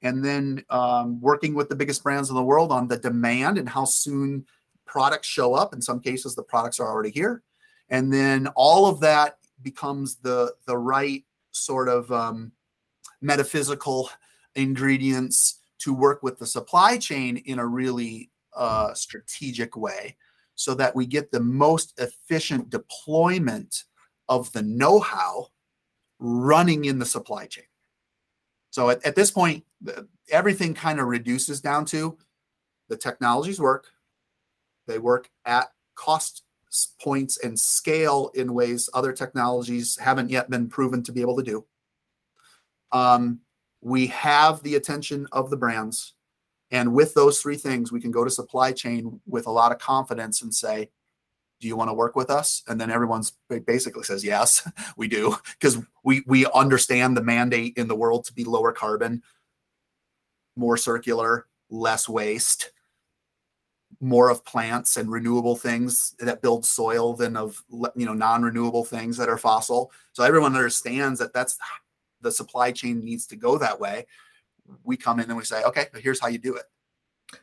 and 0.00 0.24
then 0.24 0.64
um, 0.70 1.20
working 1.20 1.54
with 1.54 1.68
the 1.68 1.76
biggest 1.76 2.02
brands 2.02 2.30
in 2.30 2.34
the 2.34 2.42
world 2.42 2.72
on 2.72 2.88
the 2.88 2.96
demand 2.96 3.58
and 3.58 3.68
how 3.68 3.84
soon 3.84 4.46
products 4.86 5.28
show 5.28 5.54
up 5.54 5.74
in 5.74 5.82
some 5.82 6.00
cases 6.00 6.34
the 6.34 6.42
products 6.42 6.80
are 6.80 6.88
already 6.88 7.10
here 7.10 7.42
and 7.90 8.12
then 8.12 8.46
all 8.54 8.86
of 8.86 9.00
that 9.00 9.38
becomes 9.62 10.16
the 10.16 10.52
the 10.66 10.76
right 10.76 11.24
sort 11.50 11.88
of 11.88 12.10
um, 12.10 12.52
metaphysical 13.20 14.10
ingredients 14.54 15.60
to 15.78 15.92
work 15.92 16.22
with 16.22 16.38
the 16.38 16.46
supply 16.46 16.96
chain 16.96 17.36
in 17.38 17.58
a 17.58 17.66
really 17.66 18.30
uh, 18.56 18.94
strategic 18.94 19.76
way 19.76 20.16
so 20.54 20.74
that 20.74 20.94
we 20.94 21.06
get 21.06 21.30
the 21.30 21.40
most 21.40 21.98
efficient 21.98 22.70
deployment 22.70 23.84
of 24.28 24.50
the 24.52 24.62
know-how 24.62 25.48
running 26.20 26.84
in 26.84 26.98
the 26.98 27.04
supply 27.04 27.44
chain. 27.46 27.64
So 28.70 28.90
at, 28.90 29.04
at 29.04 29.16
this 29.16 29.30
point 29.30 29.64
everything 30.30 30.74
kind 30.74 31.00
of 31.00 31.06
reduces 31.06 31.60
down 31.60 31.84
to 31.86 32.16
the 32.88 32.96
technologies 32.96 33.60
work 33.60 33.88
they 34.86 34.98
work 34.98 35.28
at 35.44 35.68
cost 35.94 36.42
points 37.00 37.38
and 37.38 37.58
scale 37.58 38.30
in 38.34 38.54
ways 38.54 38.88
other 38.94 39.12
technologies 39.12 39.96
haven't 39.96 40.30
yet 40.30 40.50
been 40.50 40.68
proven 40.68 41.02
to 41.02 41.12
be 41.12 41.20
able 41.20 41.36
to 41.36 41.42
do. 41.42 41.64
Um, 42.92 43.40
we 43.80 44.06
have 44.08 44.62
the 44.62 44.76
attention 44.76 45.26
of 45.32 45.50
the 45.50 45.56
brands 45.56 46.14
and 46.70 46.92
with 46.92 47.14
those 47.14 47.40
three 47.40 47.56
things 47.56 47.92
we 47.92 48.00
can 48.00 48.10
go 48.10 48.24
to 48.24 48.30
supply 48.30 48.72
chain 48.72 49.20
with 49.26 49.46
a 49.46 49.50
lot 49.50 49.72
of 49.72 49.78
confidence 49.78 50.42
and 50.42 50.54
say 50.54 50.90
do 51.60 51.68
you 51.68 51.76
want 51.76 51.88
to 51.88 51.94
work 51.94 52.14
with 52.14 52.30
us? 52.30 52.62
And 52.68 52.78
then 52.78 52.90
everyone's 52.90 53.32
basically 53.66 54.02
says 54.02 54.24
yes 54.24 54.68
we 54.96 55.08
do. 55.08 55.36
Because 55.52 55.78
we 56.02 56.22
we 56.26 56.46
understand 56.46 57.16
the 57.16 57.22
mandate 57.22 57.74
in 57.76 57.88
the 57.88 57.96
world 57.96 58.24
to 58.26 58.34
be 58.34 58.44
lower 58.44 58.72
carbon 58.72 59.22
more 60.56 60.76
circular 60.76 61.46
less 61.70 62.08
waste 62.08 62.70
more 64.00 64.30
of 64.30 64.44
plants 64.44 64.96
and 64.96 65.10
renewable 65.10 65.56
things 65.56 66.14
that 66.18 66.42
build 66.42 66.64
soil 66.64 67.14
than 67.14 67.36
of 67.36 67.62
you 67.94 68.06
know 68.06 68.14
non-renewable 68.14 68.84
things 68.84 69.16
that 69.16 69.28
are 69.28 69.38
fossil 69.38 69.90
so 70.12 70.22
everyone 70.24 70.54
understands 70.54 71.18
that 71.18 71.32
that's 71.32 71.58
the 72.20 72.30
supply 72.32 72.72
chain 72.72 73.04
needs 73.04 73.26
to 73.26 73.36
go 73.36 73.58
that 73.58 73.78
way 73.78 74.06
we 74.84 74.96
come 74.96 75.20
in 75.20 75.28
and 75.28 75.36
we 75.36 75.44
say 75.44 75.62
okay 75.64 75.86
here's 75.96 76.20
how 76.20 76.28
you 76.28 76.38
do 76.38 76.54
it 76.56 76.64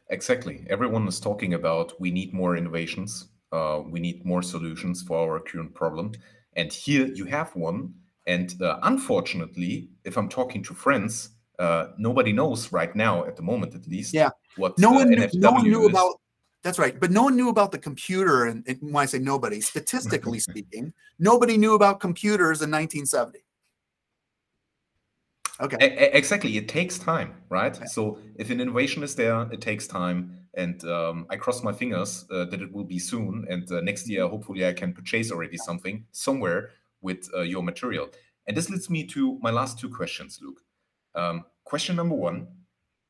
Exactly. 0.09 0.65
Everyone 0.69 1.07
is 1.07 1.19
talking 1.19 1.53
about 1.53 1.99
we 1.99 2.11
need 2.11 2.33
more 2.33 2.55
innovations. 2.55 3.27
Uh, 3.51 3.81
we 3.85 3.99
need 3.99 4.25
more 4.25 4.41
solutions 4.41 5.01
for 5.01 5.17
our 5.17 5.39
current 5.39 5.73
problem. 5.73 6.13
And 6.55 6.71
here 6.71 7.07
you 7.07 7.25
have 7.25 7.53
one. 7.55 7.93
And 8.27 8.53
uh, 8.61 8.79
unfortunately, 8.83 9.89
if 10.05 10.17
I'm 10.17 10.29
talking 10.29 10.63
to 10.63 10.73
friends, 10.73 11.31
uh, 11.59 11.87
nobody 11.97 12.31
knows 12.31 12.71
right 12.71 12.95
now, 12.95 13.25
at 13.25 13.35
the 13.35 13.41
moment 13.41 13.75
at 13.75 13.87
least, 13.87 14.13
Yeah. 14.13 14.29
what 14.55 14.77
no 14.79 14.91
uh, 14.91 14.93
one 14.95 15.09
knew, 15.09 15.27
no 15.33 15.51
one 15.51 15.65
NFW 15.65 15.69
knew 15.69 15.83
is. 15.83 15.89
about 15.89 16.20
that's 16.63 16.79
right 16.79 16.99
but 16.99 17.11
no 17.11 17.23
one 17.23 17.35
knew 17.35 17.49
about 17.49 17.71
the 17.71 17.77
computer 17.77 18.45
and, 18.45 18.63
and 18.67 18.77
when 18.81 19.03
i 19.03 19.05
say 19.05 19.19
nobody 19.19 19.61
statistically 19.61 20.39
speaking 20.49 20.93
nobody 21.19 21.57
knew 21.57 21.73
about 21.73 21.99
computers 21.99 22.61
in 22.61 22.71
1970 22.71 23.39
okay 25.59 25.77
e- 25.81 26.09
exactly. 26.13 26.57
It 26.57 26.67
takes 26.67 26.97
time, 26.97 27.35
right? 27.49 27.77
Yeah. 27.77 27.85
So 27.85 28.17
if 28.35 28.49
an 28.49 28.59
innovation 28.59 29.03
is 29.03 29.13
there, 29.15 29.47
it 29.51 29.61
takes 29.61 29.85
time. 29.85 30.41
And 30.55 30.83
um, 30.85 31.27
I 31.29 31.37
cross 31.37 31.63
my 31.63 31.71
fingers 31.71 32.25
uh, 32.31 32.45
that 32.45 32.61
it 32.61 32.73
will 32.73 32.83
be 32.83 32.99
soon. 32.99 33.45
And 33.47 33.71
uh, 33.71 33.79
next 33.81 34.09
year, 34.09 34.27
hopefully, 34.27 34.67
I 34.67 34.73
can 34.73 34.91
purchase 34.91 35.31
already 35.31 35.57
something 35.57 36.03
somewhere 36.11 36.71
with 37.01 37.29
uh, 37.35 37.41
your 37.41 37.63
material. 37.63 38.09
And 38.47 38.57
this 38.57 38.69
leads 38.69 38.89
me 38.89 39.05
to 39.07 39.37
my 39.41 39.51
last 39.51 39.79
two 39.79 39.89
questions, 39.89 40.39
Luke. 40.41 40.61
Um, 41.15 41.45
question 41.63 41.95
number 41.95 42.15
one 42.15 42.47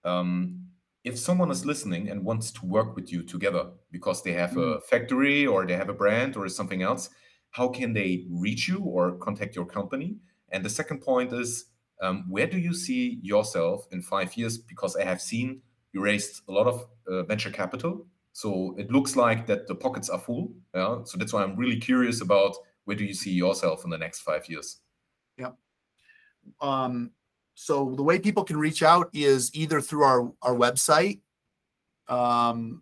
um, 0.04 0.68
If 1.04 1.18
someone 1.18 1.50
is 1.50 1.66
listening 1.66 2.10
and 2.10 2.24
wants 2.24 2.52
to 2.52 2.66
work 2.66 2.96
with 2.96 3.12
you 3.12 3.24
together 3.24 3.72
because 3.92 4.22
they 4.22 4.34
have 4.34 4.56
a 4.58 4.80
factory 4.82 5.48
or 5.48 5.66
they 5.66 5.76
have 5.76 5.90
a 5.90 5.94
brand 5.94 6.38
or 6.38 6.48
something 6.48 6.84
else, 6.84 7.10
how 7.52 7.70
can 7.70 7.94
they 7.94 8.28
reach 8.30 8.68
you 8.68 8.80
or 8.80 9.18
contact 9.18 9.56
your 9.56 9.66
company? 9.66 10.18
And 10.50 10.64
the 10.64 10.70
second 10.70 11.02
point 11.02 11.34
is, 11.34 11.66
um, 12.02 12.26
where 12.30 12.48
do 12.48 12.58
you 12.58 12.74
see 12.74 13.20
yourself 13.22 13.88
in 13.92 14.02
five 14.02 14.36
years? 14.36 14.58
Because 14.58 14.96
I 14.96 15.04
have 15.04 15.22
seen 15.22 15.62
you 15.94 16.02
raised 16.02 16.42
a 16.48 16.52
lot 16.52 16.68
of 16.68 16.86
uh, 17.08 17.24
venture 17.24 17.52
capital, 17.52 18.08
so 18.34 18.76
it 18.78 18.92
looks 18.92 19.16
like 19.16 19.46
that 19.48 19.68
the 19.68 19.76
pockets 19.76 20.10
are 20.10 20.20
full. 20.20 20.54
Yeah, 20.74 21.04
so 21.04 21.18
that's 21.18 21.34
why 21.34 21.44
I'm 21.44 21.56
really 21.56 21.80
curious 21.80 22.22
about 22.22 22.56
where 22.86 22.96
do 22.96 23.04
you 23.04 23.14
see 23.14 23.32
yourself 23.32 23.84
in 23.84 23.90
the 23.90 23.98
next 23.98 24.22
five 24.22 24.48
years? 24.50 24.78
um, 26.60 27.12
so 27.62 27.94
the 27.96 28.02
way 28.02 28.18
people 28.18 28.44
can 28.44 28.58
reach 28.58 28.82
out 28.82 29.12
is 29.14 29.54
either 29.54 29.82
through 29.82 30.04
our 30.04 30.34
our 30.42 30.56
website 30.56 31.20
um, 32.08 32.82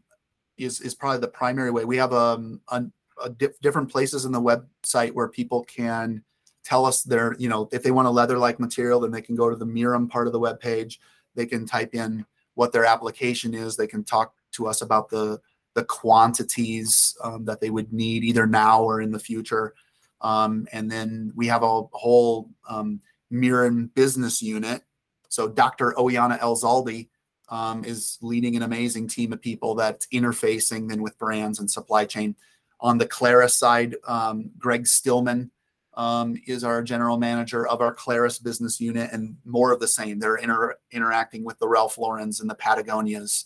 is 0.57 0.79
is 0.79 0.95
probably 0.95 1.19
the 1.19 1.27
primary 1.27 1.69
way. 1.69 1.83
We 1.83 1.97
have 1.97 2.13
um, 2.13 2.61
a, 2.69 2.85
a 3.21 3.29
diff- 3.29 3.59
different 3.59 3.91
places 3.91 4.23
in 4.23 4.31
the 4.31 4.39
website 4.39 5.11
where 5.11 5.27
people 5.27 5.65
can 5.65 6.23
tell 6.63 6.85
us 6.85 7.03
their 7.03 7.35
you 7.37 7.49
know 7.49 7.67
if 7.73 7.83
they 7.83 7.91
want 7.91 8.07
a 8.07 8.11
leather 8.11 8.37
like 8.37 8.57
material 8.57 9.01
then 9.01 9.11
they 9.11 9.21
can 9.21 9.35
go 9.35 9.49
to 9.49 9.55
the 9.57 9.65
mirum 9.65 10.09
part 10.09 10.27
of 10.27 10.33
the 10.33 10.39
web 10.39 10.61
page 10.61 11.01
they 11.35 11.45
can 11.45 11.65
type 11.65 11.93
in 11.93 12.25
what 12.53 12.71
their 12.71 12.85
application 12.85 13.53
is. 13.53 13.75
They 13.75 13.87
can 13.87 14.05
talk 14.05 14.33
to 14.53 14.65
us 14.65 14.81
about 14.81 15.09
the 15.09 15.41
the 15.73 15.83
quantities 15.83 17.17
um, 17.21 17.43
that 17.43 17.59
they 17.59 17.69
would 17.69 17.91
need 17.91 18.23
either 18.23 18.47
now 18.47 18.81
or 18.81 19.01
in 19.01 19.11
the 19.11 19.19
future. 19.19 19.73
Um, 20.21 20.69
and 20.71 20.89
then 20.89 21.33
we 21.35 21.47
have 21.47 21.63
a 21.63 21.83
whole 21.91 22.49
um, 22.69 23.01
Mirum 23.31 23.93
business 23.93 24.41
unit. 24.41 24.83
So 25.29 25.47
Dr. 25.47 25.93
Oyana 25.97 26.39
Elzaldi 26.39 27.09
um, 27.49 27.83
is 27.83 28.17
leading 28.21 28.55
an 28.55 28.63
amazing 28.63 29.07
team 29.07 29.33
of 29.33 29.41
people 29.41 29.75
that's 29.75 30.07
interfacing 30.07 30.89
then 30.89 31.01
with 31.01 31.17
brands 31.17 31.59
and 31.59 31.69
supply 31.69 32.05
chain. 32.05 32.35
On 32.79 32.97
the 32.97 33.07
Clarus 33.07 33.55
side, 33.55 33.95
um, 34.07 34.51
Greg 34.57 34.87
Stillman 34.87 35.51
um, 35.95 36.35
is 36.47 36.63
our 36.63 36.81
general 36.81 37.17
manager 37.17 37.67
of 37.67 37.81
our 37.81 37.93
Clarus 37.93 38.39
business 38.39 38.79
unit, 38.79 39.11
and 39.11 39.35
more 39.43 39.73
of 39.73 39.79
the 39.79 39.87
same. 39.87 40.19
They're 40.19 40.37
inter- 40.37 40.77
interacting 40.91 41.43
with 41.43 41.59
the 41.59 41.67
Ralph 41.67 41.97
Laurens 41.97 42.39
and 42.39 42.49
the 42.49 42.55
Patagonias 42.55 43.45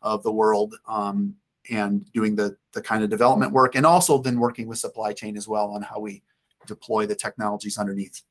of 0.00 0.22
the 0.22 0.30
world 0.30 0.76
um, 0.86 1.34
and 1.70 2.10
doing 2.12 2.36
the 2.36 2.56
the 2.72 2.82
kind 2.82 3.02
of 3.02 3.10
development 3.10 3.52
work, 3.52 3.74
and 3.74 3.84
also 3.84 4.18
then 4.18 4.38
working 4.38 4.68
with 4.68 4.78
supply 4.78 5.12
chain 5.12 5.36
as 5.36 5.48
well 5.48 5.70
on 5.70 5.82
how 5.82 5.98
we 5.98 6.22
deploy 6.66 7.06
the 7.06 7.16
technologies 7.16 7.78
underneath 7.78 8.22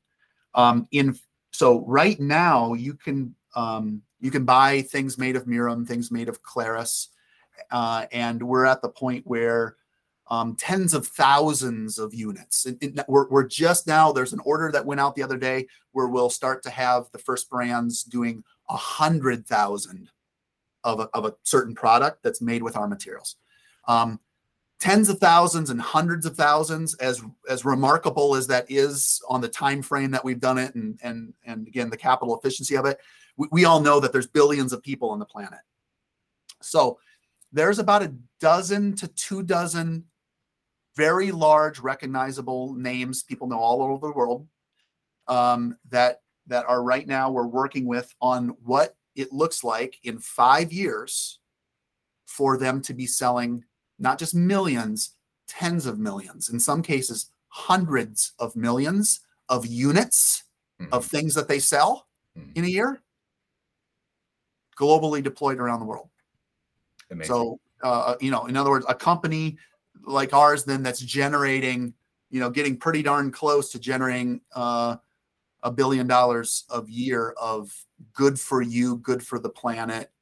um, 0.54 0.86
in 0.90 1.18
so 1.50 1.84
right 1.86 2.18
now 2.20 2.74
you 2.74 2.94
can 2.94 3.34
um, 3.54 4.02
you 4.20 4.30
can 4.30 4.44
buy 4.44 4.82
things 4.82 5.18
made 5.18 5.36
of 5.36 5.46
Mirum, 5.46 5.86
things 5.86 6.10
made 6.10 6.28
of 6.28 6.42
Clarus, 6.42 7.08
uh, 7.70 8.06
and 8.12 8.42
we're 8.42 8.64
at 8.64 8.82
the 8.82 8.88
point 8.88 9.26
where 9.26 9.76
um, 10.30 10.56
tens 10.56 10.94
of 10.94 11.06
thousands 11.06 11.98
of 11.98 12.14
units. 12.14 12.66
We're, 13.08 13.28
we're 13.28 13.46
just 13.46 13.86
now 13.86 14.12
there's 14.12 14.32
an 14.32 14.40
order 14.44 14.70
that 14.72 14.84
went 14.84 15.00
out 15.00 15.14
the 15.14 15.22
other 15.22 15.38
day 15.38 15.66
where 15.92 16.08
we'll 16.08 16.30
start 16.30 16.62
to 16.64 16.70
have 16.70 17.10
the 17.12 17.18
first 17.18 17.48
brands 17.48 18.02
doing 18.02 18.44
a 18.68 18.76
hundred 18.76 19.46
thousand 19.46 20.10
of 20.84 21.00
a, 21.00 21.08
of 21.14 21.24
a 21.24 21.34
certain 21.44 21.74
product 21.74 22.22
that's 22.22 22.42
made 22.42 22.62
with 22.62 22.76
our 22.76 22.86
materials. 22.86 23.36
Um, 23.86 24.20
tens 24.80 25.08
of 25.08 25.18
thousands 25.18 25.70
and 25.70 25.80
hundreds 25.80 26.24
of 26.24 26.36
thousands 26.36 26.94
as 26.96 27.22
as 27.48 27.64
remarkable 27.64 28.34
as 28.36 28.46
that 28.46 28.66
is 28.68 29.20
on 29.28 29.40
the 29.40 29.48
time 29.48 29.82
frame 29.82 30.10
that 30.10 30.24
we've 30.24 30.40
done 30.40 30.58
it 30.58 30.74
and 30.74 30.98
and 31.02 31.34
and 31.44 31.66
again 31.66 31.90
the 31.90 31.96
capital 31.96 32.38
efficiency 32.38 32.76
of 32.76 32.86
it 32.86 32.98
we, 33.38 33.48
we 33.50 33.64
all 33.64 33.80
know 33.80 34.00
that 34.00 34.12
there's 34.12 34.26
billions 34.26 34.74
of 34.74 34.82
people 34.82 35.10
on 35.10 35.18
the 35.18 35.24
planet. 35.24 35.60
So 36.60 36.98
there's 37.52 37.78
about 37.78 38.02
a 38.02 38.12
dozen 38.40 38.94
to 38.96 39.08
two 39.08 39.42
dozen 39.42 40.04
very 40.96 41.30
large 41.30 41.78
recognizable 41.78 42.74
names 42.74 43.22
people 43.22 43.46
know 43.46 43.58
all 43.58 43.80
over 43.82 44.08
the 44.08 44.12
world 44.12 44.46
um, 45.28 45.78
that 45.90 46.20
that 46.48 46.66
are 46.66 46.82
right 46.82 47.06
now 47.06 47.30
we're 47.30 47.46
working 47.46 47.86
with 47.86 48.12
on 48.20 48.48
what 48.64 48.96
it 49.14 49.32
looks 49.32 49.62
like 49.62 49.98
in 50.02 50.18
five 50.18 50.72
years 50.72 51.38
for 52.26 52.58
them 52.58 52.82
to 52.82 52.94
be 52.94 53.06
selling 53.06 53.64
not 53.98 54.18
just 54.18 54.34
millions, 54.34 55.14
tens 55.46 55.86
of 55.86 55.98
millions, 55.98 56.50
in 56.50 56.60
some 56.60 56.82
cases, 56.82 57.30
hundreds 57.48 58.32
of 58.38 58.54
millions 58.56 59.20
of 59.48 59.66
units 59.66 60.44
Mhm. 60.80 60.92
of 60.92 61.04
things 61.04 61.34
that 61.34 61.48
they 61.48 61.58
sell 61.58 62.08
Mhm. 62.36 62.56
in 62.56 62.64
a 62.64 62.68
year, 62.68 63.02
globally 64.76 65.22
deployed 65.22 65.58
around 65.58 65.80
the 65.80 65.86
world. 65.86 66.08
Amazing. 67.10 67.34
So, 67.34 67.60
uh, 67.82 68.16
you 68.20 68.30
know, 68.30 68.46
in 68.46 68.56
other 68.56 68.70
words, 68.70 68.86
a 68.88 68.94
company 68.94 69.58
like 70.02 70.32
ours, 70.32 70.64
then 70.64 70.82
that's 70.82 71.00
generating, 71.00 71.94
you 72.30 72.38
know, 72.40 72.50
getting 72.50 72.76
pretty 72.76 73.02
darn 73.02 73.32
close 73.32 73.72
to 73.72 73.78
generating 73.78 74.40
uh, 74.52 74.96
a 75.62 75.70
billion 75.70 76.06
dollars 76.06 76.64
of 76.70 76.88
year 76.88 77.30
of 77.32 77.72
good 78.12 78.38
for 78.38 78.62
you, 78.62 78.98
good 78.98 79.26
for 79.26 79.38
the 79.38 79.48
planet 79.50 80.12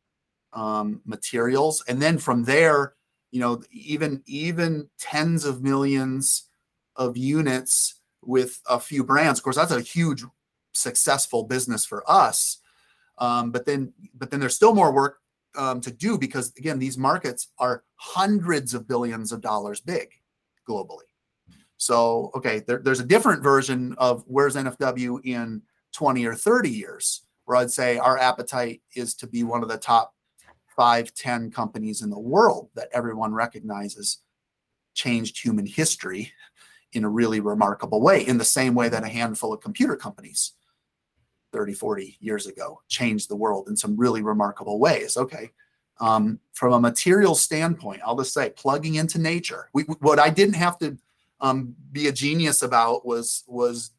um, 0.52 1.02
materials, 1.04 1.84
and 1.88 2.00
then 2.00 2.16
from 2.16 2.44
there, 2.44 2.94
you 3.30 3.40
know 3.40 3.62
even 3.70 4.22
even 4.26 4.88
tens 4.98 5.44
of 5.44 5.62
millions 5.62 6.48
of 6.96 7.16
units 7.16 8.00
with 8.22 8.60
a 8.68 8.80
few 8.80 9.04
brands. 9.04 9.38
Of 9.38 9.44
course 9.44 9.56
that's 9.56 9.72
a 9.72 9.80
huge 9.80 10.24
successful 10.72 11.44
business 11.44 11.84
for 11.84 12.08
us. 12.10 12.58
Um, 13.18 13.50
but 13.50 13.66
then 13.66 13.92
but 14.14 14.30
then 14.30 14.40
there's 14.40 14.54
still 14.54 14.74
more 14.74 14.92
work 14.92 15.18
um, 15.56 15.80
to 15.80 15.90
do 15.90 16.18
because 16.18 16.52
again 16.56 16.78
these 16.78 16.98
markets 16.98 17.48
are 17.58 17.84
hundreds 17.96 18.74
of 18.74 18.86
billions 18.86 19.32
of 19.32 19.40
dollars 19.40 19.80
big 19.80 20.08
globally. 20.68 21.08
So 21.78 22.30
okay 22.34 22.60
there, 22.60 22.78
there's 22.78 23.00
a 23.00 23.06
different 23.06 23.42
version 23.42 23.94
of 23.98 24.24
where's 24.26 24.56
nfw 24.56 25.20
in 25.24 25.62
20 25.92 26.26
or 26.26 26.34
30 26.34 26.70
years 26.70 27.22
where 27.44 27.58
i'd 27.58 27.70
say 27.70 27.98
our 27.98 28.18
appetite 28.18 28.82
is 28.94 29.14
to 29.14 29.26
be 29.26 29.42
one 29.42 29.62
of 29.62 29.68
the 29.68 29.76
top 29.76 30.14
five, 30.76 31.14
10 31.14 31.50
companies 31.50 32.02
in 32.02 32.10
the 32.10 32.18
world 32.18 32.68
that 32.74 32.88
everyone 32.92 33.32
recognizes 33.32 34.18
changed 34.94 35.42
human 35.42 35.66
history 35.66 36.32
in 36.92 37.04
a 37.04 37.08
really 37.08 37.40
remarkable 37.40 38.00
way, 38.00 38.26
in 38.26 38.38
the 38.38 38.44
same 38.44 38.74
way 38.74 38.88
that 38.88 39.04
a 39.04 39.08
handful 39.08 39.52
of 39.52 39.60
computer 39.60 39.96
companies 39.96 40.52
30, 41.52 41.74
40 41.74 42.16
years 42.20 42.46
ago 42.46 42.80
changed 42.88 43.28
the 43.28 43.36
world 43.36 43.68
in 43.68 43.76
some 43.76 43.96
really 43.96 44.22
remarkable 44.22 44.78
ways. 44.78 45.16
Okay. 45.16 45.50
Um, 45.98 46.38
from 46.52 46.74
a 46.74 46.80
material 46.80 47.34
standpoint, 47.34 48.02
I'll 48.04 48.16
just 48.16 48.34
say 48.34 48.50
plugging 48.50 48.96
into 48.96 49.18
nature. 49.18 49.70
We, 49.72 49.84
what 49.84 50.18
I 50.18 50.28
didn't 50.28 50.56
have 50.56 50.78
to 50.80 50.98
um, 51.40 51.74
be 51.92 52.08
a 52.08 52.12
genius 52.12 52.62
about 52.62 53.06
was 53.06 53.44
was 53.46 53.92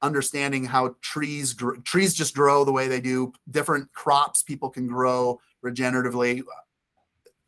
understanding 0.00 0.64
how 0.64 0.94
trees 1.00 1.56
trees 1.84 2.14
just 2.14 2.34
grow 2.34 2.64
the 2.64 2.72
way 2.72 2.86
they 2.86 3.00
do. 3.00 3.32
Different 3.50 3.92
crops 3.92 4.42
people 4.42 4.70
can 4.70 4.86
grow 4.86 5.40
regeneratively 5.64 6.42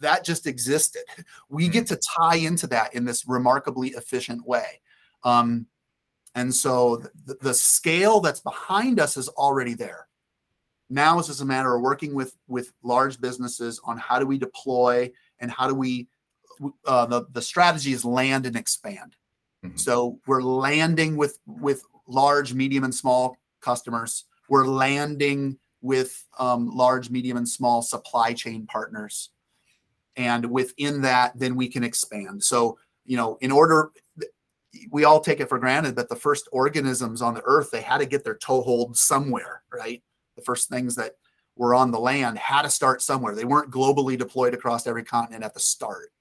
that 0.01 0.25
just 0.25 0.47
existed. 0.47 1.03
We 1.49 1.69
get 1.69 1.87
to 1.89 1.97
tie 1.97 2.37
into 2.37 2.67
that 2.69 2.95
in 2.95 3.05
this 3.05 3.27
remarkably 3.27 3.89
efficient 3.89 4.47
way. 4.47 4.81
Um, 5.25 5.67
and 6.35 6.55
so 6.55 7.03
the, 7.27 7.35
the 7.41 7.55
scale 7.55 8.21
that's 8.21 8.41
behind 8.41 9.01
us 9.01 9.17
is 9.17 9.29
already 9.29 9.75
there. 9.75 10.07
Now 10.89 11.19
it's 11.19 11.29
just 11.29 11.43
a 11.43 11.45
matter 11.45 11.75
of 11.75 11.83
working 11.83 12.15
with 12.15 12.37
with 12.49 12.73
large 12.83 13.21
businesses 13.21 13.81
on 13.85 13.99
how 13.99 14.19
do 14.19 14.27
we 14.27 14.39
deploy 14.39 15.11
and 15.39 15.51
how 15.51 15.69
do 15.69 15.75
we 15.75 16.09
uh, 16.87 17.07
the, 17.07 17.27
the 17.33 17.43
strategy 17.43 17.93
is 17.93 18.05
land 18.05 18.47
and 18.47 18.57
expand. 18.57 19.17
Mm-hmm. 19.65 19.77
so 19.77 20.19
we're 20.27 20.43
landing 20.43 21.17
with 21.19 21.39
with 21.47 21.83
large 22.07 22.55
medium 22.55 22.85
and 22.85 22.95
small 22.95 23.37
customers. 23.61 24.25
We're 24.49 24.67
landing 24.67 25.59
with 25.83 26.25
um, 26.39 26.69
large, 26.71 27.11
medium, 27.11 27.37
and 27.37 27.49
small 27.49 27.83
supply 27.83 28.33
chain 28.33 28.67
partners. 28.67 29.31
And 30.17 30.51
within 30.51 31.03
that, 31.03 31.39
then 31.39 31.57
we 31.57 31.69
can 31.69 31.85
expand. 31.85 32.43
So, 32.43 32.79
you 33.05 33.17
know, 33.17 33.39
in 33.41 33.51
order, 33.51 33.93
we 34.91 35.05
all 35.05 35.21
take 35.21 35.41
it 35.41 35.49
for 35.49 35.59
granted, 35.59 35.95
but 35.95 36.09
the 36.09 36.17
first 36.17 36.49
organisms 36.53 37.23
on 37.23 37.35
the 37.35 37.43
earth, 37.45 37.71
they 37.71 37.81
had 37.81 37.99
to 37.99 38.07
get 38.07 38.25
their 38.25 38.37
toehold 38.37 38.97
somewhere, 38.97 39.63
right? 39.73 40.03
The 40.37 40.43
first 40.43 40.69
things 40.69 40.95
that 40.97 41.15
were 41.57 41.75
on 41.75 41.91
the 41.91 41.99
land 41.99 42.39
had 42.39 42.63
to 42.63 42.71
start 42.71 43.03
somewhere. 43.03 43.35
They 43.35 43.45
weren't 43.45 43.71
globally 43.71 44.19
deployed 44.19 44.55
across 44.55 44.87
every 44.87 45.05
continent 45.05 45.45
at 45.45 45.55
the 45.55 45.61
start. 45.61 46.13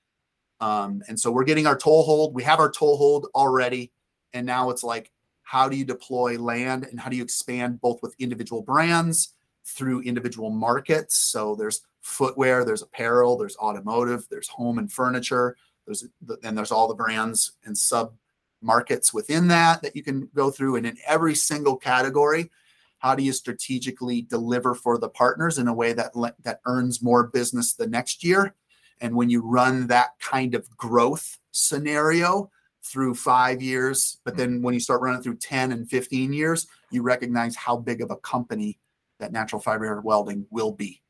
Um, 0.61 1.01
and 1.07 1.19
so 1.19 1.31
we're 1.31 1.43
getting 1.45 1.67
our 1.67 1.77
toehold. 1.77 2.33
We 2.33 2.43
have 2.43 2.59
our 2.59 2.71
toehold 2.71 3.27
already. 3.35 3.91
And 4.33 4.45
now 4.45 4.69
it's 4.69 4.83
like, 4.83 5.11
how 5.43 5.67
do 5.67 5.75
you 5.75 5.85
deploy 5.85 6.37
land 6.37 6.85
and 6.85 6.99
how 6.99 7.09
do 7.09 7.15
you 7.15 7.23
expand 7.23 7.81
both 7.81 8.01
with 8.03 8.15
individual 8.19 8.61
brands 8.61 9.33
through 9.75 10.01
individual 10.01 10.49
markets. 10.49 11.17
So 11.17 11.55
there's 11.55 11.81
footwear, 12.01 12.65
there's 12.65 12.81
apparel, 12.81 13.37
there's 13.37 13.57
automotive, 13.57 14.27
there's 14.29 14.47
home 14.47 14.79
and 14.79 14.91
furniture. 14.91 15.55
There's 15.85 16.07
and 16.43 16.57
there's 16.57 16.71
all 16.71 16.87
the 16.87 16.95
brands 16.95 17.53
and 17.65 17.77
sub 17.77 18.13
markets 18.61 19.13
within 19.13 19.47
that 19.47 19.81
that 19.81 19.95
you 19.95 20.03
can 20.03 20.29
go 20.35 20.51
through. 20.51 20.75
And 20.75 20.85
in 20.85 20.97
every 21.07 21.35
single 21.35 21.77
category, 21.77 22.51
how 22.99 23.15
do 23.15 23.23
you 23.23 23.31
strategically 23.31 24.21
deliver 24.23 24.75
for 24.75 24.97
the 24.97 25.09
partners 25.09 25.57
in 25.57 25.67
a 25.67 25.73
way 25.73 25.93
that 25.93 26.11
that 26.43 26.61
earns 26.65 27.01
more 27.01 27.27
business 27.27 27.73
the 27.73 27.87
next 27.87 28.23
year? 28.23 28.55
And 29.01 29.15
when 29.15 29.29
you 29.29 29.41
run 29.41 29.87
that 29.87 30.19
kind 30.19 30.53
of 30.55 30.69
growth 30.77 31.37
scenario 31.51 32.51
through 32.83 33.15
five 33.15 33.61
years, 33.61 34.19
but 34.25 34.33
hmm. 34.33 34.39
then 34.39 34.61
when 34.61 34.73
you 34.73 34.79
start 34.79 35.01
running 35.01 35.21
through 35.21 35.37
10 35.37 35.71
and 35.71 35.89
15 35.89 36.33
years, 36.33 36.67
you 36.91 37.01
recognize 37.01 37.55
how 37.55 37.77
big 37.77 38.01
of 38.01 38.11
a 38.11 38.17
company 38.17 38.77
that 39.19 39.31
natural 39.31 39.61
fiber 39.61 40.01
welding 40.01 40.45
will 40.49 40.71
be 40.71 41.01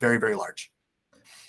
very, 0.00 0.18
very 0.18 0.34
large. 0.34 0.70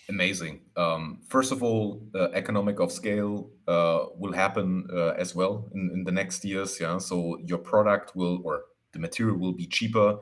Amazing. 0.07 0.61
Um, 0.77 1.21
first 1.27 1.51
of 1.51 1.63
all, 1.63 2.07
uh, 2.13 2.29
economic 2.33 2.79
of 2.79 2.91
scale 2.91 3.49
uh, 3.67 4.05
will 4.15 4.33
happen 4.33 4.87
uh, 4.93 5.13
as 5.17 5.33
well 5.33 5.67
in, 5.73 5.89
in 5.93 6.03
the 6.03 6.11
next 6.11 6.45
years. 6.45 6.79
Yeah, 6.79 6.99
so 6.99 7.39
your 7.43 7.57
product 7.57 8.15
will 8.15 8.39
or 8.43 8.65
the 8.91 8.99
material 8.99 9.37
will 9.37 9.53
be 9.53 9.65
cheaper. 9.65 10.19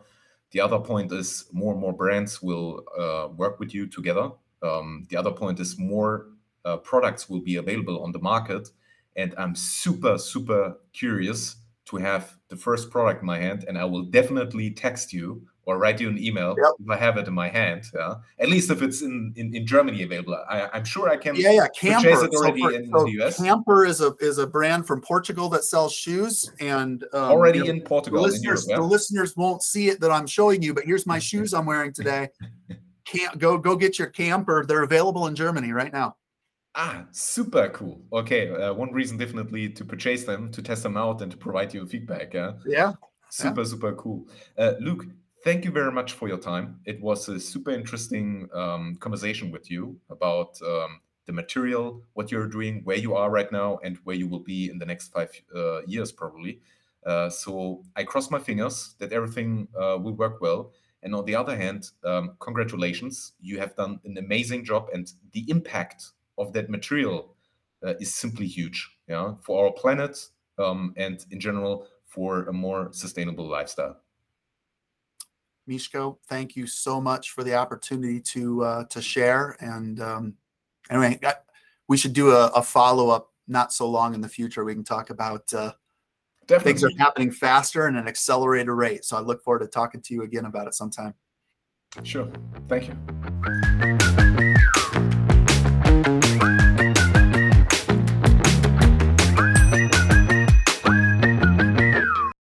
The 0.52 0.62
other 0.62 0.80
point 0.80 1.12
is 1.12 1.46
more 1.52 1.74
and 1.74 1.82
more 1.82 1.94
brands 1.94 2.42
will 2.42 2.86
uh, 2.98 3.28
work 3.36 3.60
with 3.60 3.74
you 3.74 3.88
together. 3.88 4.30
Um, 4.62 5.06
the 5.10 5.18
other 5.18 5.32
point 5.32 5.60
is 5.60 5.78
more 5.78 6.28
uh, 6.64 6.78
products 6.78 7.30
will 7.30 7.42
be 7.42 7.58
available 7.58 8.02
on 8.04 8.14
the 8.14 8.20
market, 8.20 8.70
and 9.18 9.36
I'm 9.38 9.54
super 9.54 10.18
super 10.18 10.78
curious 10.94 11.58
to 11.86 11.98
have 11.98 12.38
the 12.48 12.56
first 12.56 12.90
product 12.90 13.22
in 13.22 13.28
my 13.28 13.40
hand, 13.40 13.66
and 13.68 13.78
I 13.78 13.84
will 13.84 14.04
definitely 14.04 14.72
text 14.72 15.12
you 15.12 15.46
or 15.66 15.78
write 15.78 16.00
you 16.02 16.10
an 16.10 16.18
email 16.18 16.56
yep. 16.62 16.74
if 16.80 16.90
I 16.90 16.98
have 16.98 17.18
it 17.18 17.28
in 17.28 17.34
my 17.34 17.50
hand. 17.50 17.86
Yeah, 17.94 18.16
at 18.40 18.50
least 18.50 18.70
if 18.70 18.82
it's 18.82 19.02
in 19.02 19.34
in, 19.36 19.56
in 19.56 19.66
Germany 19.66 20.04
available. 20.04 20.38
I, 20.50 20.78
am 20.78 20.86
sure 20.86 21.10
I 21.10 21.18
can. 21.18 21.36
Yeah, 21.36 21.52
yeah. 21.52 21.68
Camper. 21.68 22.10
Purchase 22.10 22.24
it 22.24 22.36
already 22.36 22.62
so 22.62 22.70
for, 22.70 22.76
in, 22.76 22.92
so 22.92 23.04
the 23.06 23.24
US. 23.24 23.38
Camper 23.38 23.86
is 23.86 24.02
a 24.02 24.14
is 24.20 24.38
a 24.38 24.48
brand 24.48 24.86
from 24.86 25.02
Portugal 25.02 25.50
that 25.50 25.64
sells 25.64 25.94
shoes 25.94 26.52
and 26.60 27.04
um, 27.14 27.24
already 27.24 27.60
you 27.60 27.66
know, 27.66 27.72
in 27.72 27.82
Portugal. 27.82 28.22
The 28.22 28.28
listeners, 28.28 28.66
Europe, 28.68 28.70
yeah? 28.70 28.76
the 28.78 28.92
listeners 28.92 29.38
won't 29.38 29.64
see 29.64 29.90
it 29.90 30.00
that 30.02 30.12
I'm 30.12 30.28
showing 30.28 30.62
you, 30.62 30.74
but 30.74 30.84
here's 30.84 31.06
my 31.06 31.20
shoes 31.30 31.54
I'm 31.54 31.66
wearing 31.66 31.94
today. 31.94 32.30
Can't 33.06 33.38
go 33.38 33.58
go 33.58 33.76
get 33.76 34.00
your 34.00 34.08
camper. 34.08 34.66
They're 34.66 34.84
available 34.84 35.28
in 35.28 35.36
Germany 35.36 35.72
right 35.72 35.92
now. 35.92 36.16
Ah, 36.76 37.06
super 37.12 37.70
cool. 37.70 38.02
Okay, 38.12 38.50
uh, 38.50 38.74
one 38.74 38.92
reason 38.92 39.18
definitely 39.18 39.70
to 39.70 39.86
purchase 39.86 40.24
them, 40.24 40.52
to 40.52 40.62
test 40.62 40.82
them 40.82 40.98
out, 40.98 41.22
and 41.22 41.32
to 41.32 41.38
provide 41.38 41.74
you 41.74 41.86
feedback. 41.86 42.34
Yeah. 42.34 42.54
Yeah. 42.66 42.94
Super, 43.30 43.62
yeah. 43.62 43.68
super 43.68 43.94
cool. 43.94 44.28
Uh, 44.58 44.74
Luke, 44.80 45.06
thank 45.44 45.66
you 45.66 45.72
very 45.72 45.92
much 45.92 46.14
for 46.14 46.28
your 46.28 46.38
time. 46.38 46.80
It 46.86 47.02
was 47.02 47.28
a 47.28 47.40
super 47.40 47.72
interesting 47.72 48.48
um, 48.54 48.96
conversation 49.00 49.52
with 49.52 49.70
you 49.70 50.00
about 50.10 50.60
um, 50.62 51.02
the 51.26 51.34
material, 51.34 52.02
what 52.14 52.32
you're 52.32 52.48
doing, 52.48 52.82
where 52.84 52.98
you 52.98 53.16
are 53.16 53.30
right 53.30 53.52
now, 53.52 53.80
and 53.84 53.98
where 54.04 54.16
you 54.16 54.28
will 54.28 54.40
be 54.40 54.70
in 54.70 54.80
the 54.80 54.86
next 54.86 55.12
five 55.12 55.30
uh, 55.56 55.84
years, 55.86 56.12
probably. 56.12 56.60
Uh, 57.06 57.30
so 57.30 57.84
I 57.96 58.04
cross 58.04 58.32
my 58.32 58.40
fingers 58.40 58.96
that 59.00 59.12
everything 59.12 59.68
uh, 59.76 59.98
will 60.02 60.14
work 60.14 60.40
well. 60.42 60.72
And 61.02 61.14
on 61.14 61.26
the 61.26 61.36
other 61.36 61.58
hand, 61.58 61.92
um, 62.06 62.36
congratulations. 62.40 63.34
You 63.42 63.60
have 63.60 63.76
done 63.76 64.00
an 64.06 64.18
amazing 64.18 64.64
job, 64.64 64.88
and 64.94 65.12
the 65.34 65.46
impact 65.50 66.12
of 66.38 66.54
that 66.54 66.70
material 66.70 67.36
uh, 67.86 67.96
is 68.00 68.16
simply 68.16 68.48
huge 68.48 68.90
yeah, 69.08 69.34
for 69.42 69.66
our 69.66 69.74
planet 69.74 70.18
um, 70.58 70.94
and 70.96 71.26
in 71.30 71.40
general 71.42 71.88
for 72.06 72.44
a 72.44 72.54
more 72.54 72.90
sustainable 72.94 73.50
lifestyle. 73.50 73.98
Miško, 75.70 76.18
thank 76.28 76.56
you 76.56 76.68
so 76.68 77.00
much 77.00 77.32
for 77.32 77.44
the 77.44 77.56
opportunity 77.56 78.20
to 78.20 78.64
uh, 78.64 78.84
to 78.86 79.02
share. 79.02 79.56
And 79.60 80.00
um, 80.02 80.34
anyway, 80.90 81.20
we 81.88 81.98
should 81.98 82.14
do 82.14 82.32
a, 82.32 82.48
a 82.48 82.62
follow 82.62 83.10
up 83.10 83.32
not 83.48 83.74
so 83.74 83.90
long 83.90 84.14
in 84.14 84.22
the 84.22 84.30
future. 84.30 84.64
We 84.64 84.74
can 84.74 84.84
talk 84.84 85.10
about 85.10 85.52
uh, 85.54 85.74
things 86.48 86.84
are 86.84 86.92
happening 86.98 87.32
faster 87.32 87.88
and 87.88 87.98
an 87.98 88.08
accelerated 88.08 88.70
rate. 88.70 89.06
So 89.06 89.18
I 89.18 89.22
look 89.22 89.44
forward 89.44 89.60
to 89.60 89.68
talking 89.68 90.02
to 90.02 90.14
you 90.14 90.24
again 90.24 90.46
about 90.46 90.68
it 90.68 90.74
sometime. 90.74 91.14
Sure. 92.04 92.28
Thank 92.68 92.88
you. 92.88 94.23